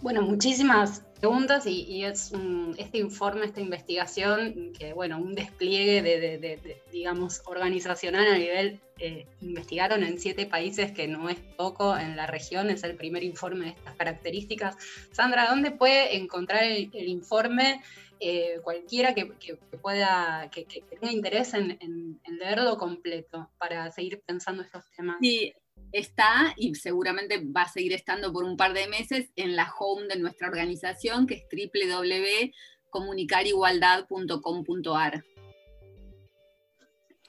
Bueno, 0.02 0.20
muchísimas 0.20 1.02
preguntas 1.24 1.66
y, 1.66 2.04
es 2.04 2.32
este 2.76 2.98
informe, 2.98 3.46
esta 3.46 3.62
investigación, 3.62 4.74
que 4.78 4.92
bueno, 4.92 5.16
un 5.16 5.34
despliegue 5.34 6.02
de, 6.02 6.76
digamos, 6.92 7.40
organizacional 7.46 8.26
a 8.26 8.36
nivel, 8.36 8.78
eh, 8.98 9.24
investigaron 9.40 10.02
en 10.02 10.18
siete 10.18 10.44
países, 10.44 10.92
que 10.92 11.08
no 11.08 11.30
es 11.30 11.38
poco 11.56 11.96
en 11.96 12.14
la 12.14 12.26
región, 12.26 12.68
es 12.68 12.84
el 12.84 12.94
primer 12.96 13.22
informe 13.24 13.64
de 13.64 13.70
estas 13.70 13.94
características. 13.94 14.76
Sandra, 15.12 15.48
¿dónde 15.48 15.70
puede 15.70 16.14
encontrar 16.14 16.62
el, 16.62 17.08
informe? 17.08 17.80
Eh, 18.20 18.60
cualquiera 18.62 19.14
que, 19.14 19.24
pueda, 19.80 20.50
que, 20.52 20.66
tenga 20.66 21.10
interés 21.10 21.54
en, 21.54 21.78
en, 21.80 22.38
leerlo 22.38 22.76
completo 22.76 23.48
para 23.56 23.90
seguir 23.92 24.20
pensando 24.26 24.62
estos 24.62 24.84
temas. 24.94 25.16
Sí, 25.22 25.54
está 25.92 26.54
y 26.56 26.74
seguramente 26.74 27.44
va 27.44 27.62
a 27.62 27.68
seguir 27.68 27.92
estando 27.92 28.32
por 28.32 28.44
un 28.44 28.56
par 28.56 28.72
de 28.72 28.88
meses 28.88 29.30
en 29.36 29.54
la 29.56 29.70
home 29.78 30.06
de 30.08 30.18
nuestra 30.18 30.48
organización, 30.48 31.26
que 31.26 31.34
es 31.34 31.44
www.comunicarigualdad.com.ar. 32.90 35.24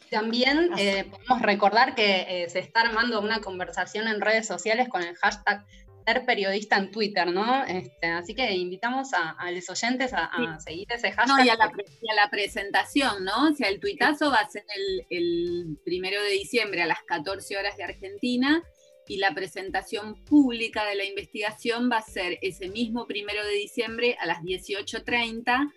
También 0.09 0.71
eh, 0.77 1.05
podemos 1.09 1.41
recordar 1.41 1.95
que 1.95 2.25
eh, 2.27 2.49
se 2.49 2.59
está 2.59 2.81
armando 2.81 3.21
una 3.21 3.39
conversación 3.41 4.07
en 4.07 4.21
redes 4.21 4.47
sociales 4.47 4.87
con 4.87 5.01
el 5.01 5.15
hashtag 5.15 5.65
ser 6.05 6.25
periodista 6.25 6.77
en 6.77 6.91
Twitter, 6.91 7.27
¿no? 7.31 7.63
Este, 7.65 8.07
así 8.07 8.35
que 8.35 8.51
invitamos 8.51 9.09
a, 9.13 9.51
los 9.51 9.69
oyentes 9.69 10.11
a, 10.13 10.29
seguir 10.59 10.87
ese 10.91 11.11
hashtag. 11.11 11.37
No, 11.37 11.43
y 11.43 11.49
a, 11.49 11.55
la, 11.55 12.29
presentación, 12.29 13.23
¿no? 13.23 13.49
O 13.49 13.53
sea, 13.53 13.69
el 13.69 13.79
tuitazo 13.79 14.29
va 14.29 14.37
a 14.37 14.49
ser 14.49 14.63
el, 15.09 15.77
primero 15.83 16.21
de 16.21 16.29
diciembre 16.31 16.81
a 16.81 16.85
las 16.85 17.01
14 17.03 17.57
horas 17.57 17.75
de 17.77 17.83
Argentina 17.83 18.63
y 19.07 19.17
la 19.17 19.33
presentación 19.33 20.23
pública 20.25 20.85
de 20.85 20.95
la 20.95 21.05
investigación 21.05 21.89
va 21.91 21.97
a 21.97 22.01
ser 22.01 22.37
ese 22.41 22.69
mismo 22.69 23.05
primero 23.07 23.43
de 23.45 23.53
diciembre 23.53 24.17
a 24.19 24.25
las 24.25 24.39
18.30 24.39 25.71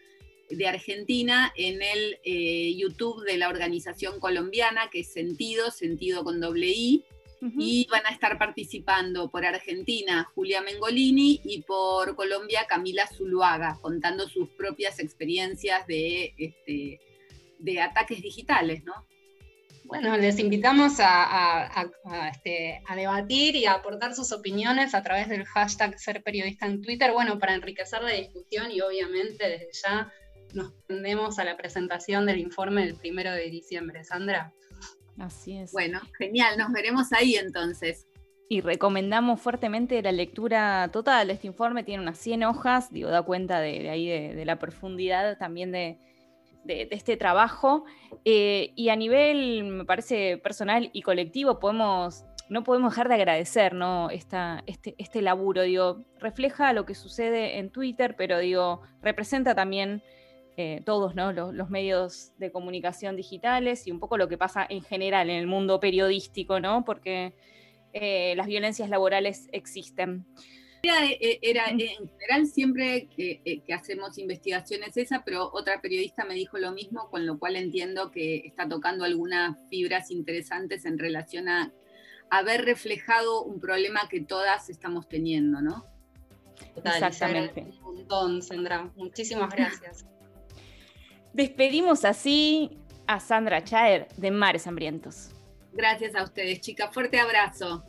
de 0.50 0.66
Argentina 0.66 1.52
en 1.56 1.82
el 1.82 2.18
eh, 2.24 2.74
YouTube 2.74 3.22
de 3.24 3.36
la 3.36 3.48
organización 3.50 4.18
colombiana 4.18 4.88
que 4.90 5.00
es 5.00 5.12
Sentido, 5.12 5.70
Sentido 5.70 6.24
con 6.24 6.40
doble 6.40 6.68
I 6.68 7.04
y 7.40 7.86
van 7.90 8.06
a 8.06 8.10
estar 8.10 8.36
participando 8.38 9.30
por 9.30 9.44
Argentina 9.44 10.30
Julia 10.34 10.60
Mengolini 10.62 11.40
y 11.44 11.62
por 11.62 12.16
Colombia 12.16 12.66
Camila 12.68 13.06
Zuluaga, 13.06 13.78
contando 13.80 14.28
sus 14.28 14.48
propias 14.50 14.98
experiencias 14.98 15.86
de, 15.86 16.34
este, 16.36 17.00
de 17.58 17.80
ataques 17.80 18.22
digitales, 18.22 18.84
¿no? 18.84 18.94
Bueno, 19.84 20.18
les 20.18 20.38
invitamos 20.38 20.96
a, 20.98 21.90
este, 22.30 22.82
a, 22.86 22.94
debatir 22.94 23.56
y 23.56 23.64
a 23.64 23.72
aportar 23.72 24.14
sus 24.14 24.32
opiniones 24.32 24.94
a 24.94 25.02
través 25.02 25.30
del 25.30 25.46
hashtag 25.46 25.98
Ser 25.98 26.22
Periodista 26.22 26.66
en 26.66 26.82
Twitter, 26.82 27.10
bueno, 27.12 27.38
para 27.38 27.54
enriquecer 27.54 28.02
la 28.02 28.12
discusión 28.12 28.70
y 28.70 28.82
obviamente 28.82 29.48
desde 29.48 29.70
ya 29.82 30.12
nos 30.52 30.74
tendemos 30.86 31.38
a 31.38 31.44
la 31.44 31.56
presentación 31.56 32.26
del 32.26 32.38
informe 32.38 32.84
del 32.84 32.96
primero 32.96 33.32
de 33.32 33.48
diciembre. 33.48 34.04
Sandra. 34.04 34.52
Así 35.18 35.56
es. 35.56 35.72
Bueno, 35.72 36.00
genial, 36.16 36.56
nos 36.58 36.72
veremos 36.72 37.12
ahí 37.12 37.34
entonces. 37.34 38.06
Y 38.50 38.62
recomendamos 38.62 39.40
fuertemente 39.40 40.00
la 40.00 40.12
lectura 40.12 40.88
total. 40.90 41.30
Este 41.30 41.46
informe 41.46 41.84
tiene 41.84 42.02
unas 42.02 42.18
100 42.18 42.44
hojas, 42.44 42.90
digo, 42.90 43.10
da 43.10 43.22
cuenta 43.22 43.60
de, 43.60 43.90
ahí 43.90 44.08
de, 44.08 44.44
la 44.46 44.58
profundidad 44.58 45.36
también 45.36 45.70
de, 45.70 45.98
este 46.64 47.18
trabajo. 47.18 47.84
Eh, 48.24 48.72
y 48.74 48.88
a 48.88 48.96
nivel, 48.96 49.64
me 49.64 49.84
parece, 49.84 50.38
personal 50.38 50.88
y 50.94 51.02
colectivo, 51.02 51.58
podemos, 51.58 52.24
no 52.48 52.64
podemos 52.64 52.92
dejar 52.92 53.08
de 53.08 53.16
agradecer 53.16 53.74
¿no? 53.74 54.08
Esta, 54.08 54.62
este, 54.66 54.94
este 54.96 55.20
laburo. 55.20 55.62
Digo, 55.62 56.06
refleja 56.18 56.72
lo 56.72 56.86
que 56.86 56.94
sucede 56.94 57.58
en 57.58 57.70
Twitter, 57.70 58.16
pero 58.16 58.38
digo, 58.38 58.80
representa 59.02 59.54
también 59.54 60.02
eh, 60.60 60.82
todos 60.84 61.14
los, 61.14 61.70
medios 61.70 62.32
de 62.36 62.50
comunicación 62.50 63.14
digitales 63.14 63.86
y 63.86 63.92
un 63.92 64.00
poco 64.00 64.18
lo 64.18 64.26
que 64.28 64.36
pasa 64.36 64.66
en 64.68 64.82
general 64.82 65.30
en 65.30 65.36
el 65.36 65.46
mundo 65.46 65.78
periodístico, 65.78 66.58
¿no? 66.58 66.84
porque 66.84 67.32
eh, 67.92 68.34
las 68.34 68.48
violencias 68.48 68.90
laborales 68.90 69.48
existen. 69.52 70.26
Era, 70.82 71.68
en 71.68 71.78
general 71.78 72.48
siempre 72.48 73.06
que, 73.06 73.40
eh, 73.44 73.60
que, 73.60 73.72
hacemos 73.72 74.18
investigaciones 74.18 74.96
esa, 74.96 75.22
pero 75.24 75.48
otra 75.52 75.80
periodista 75.80 76.24
me 76.24 76.34
dijo 76.34 76.58
lo 76.58 76.72
mismo, 76.72 77.08
con 77.08 77.24
lo 77.24 77.38
cual 77.38 77.54
entiendo 77.54 78.10
que 78.10 78.38
está 78.38 78.68
tocando 78.68 79.04
algunas 79.04 79.56
fibras 79.70 80.10
interesantes 80.10 80.84
en 80.86 80.98
relación 80.98 81.48
a 81.48 81.72
haber 82.30 82.64
reflejado 82.64 83.44
un 83.44 83.60
problema 83.60 84.08
que 84.10 84.22
todas 84.22 84.70
estamos 84.70 85.08
teniendo, 85.08 85.62
¿no? 85.62 85.86
Exactamente. 86.74 87.60
Un 87.60 87.94
montón, 87.94 88.42
Sandra. 88.42 88.90
Muchísimas 88.96 89.54
gracias. 89.54 90.04
Despedimos 91.32 92.04
así 92.04 92.78
a 93.06 93.20
Sandra 93.20 93.62
Chaer 93.64 94.08
de 94.16 94.30
Mares 94.30 94.66
Hambrientos. 94.66 95.30
Gracias 95.72 96.14
a 96.14 96.22
ustedes, 96.22 96.60
chicas. 96.60 96.92
Fuerte 96.92 97.18
abrazo. 97.20 97.84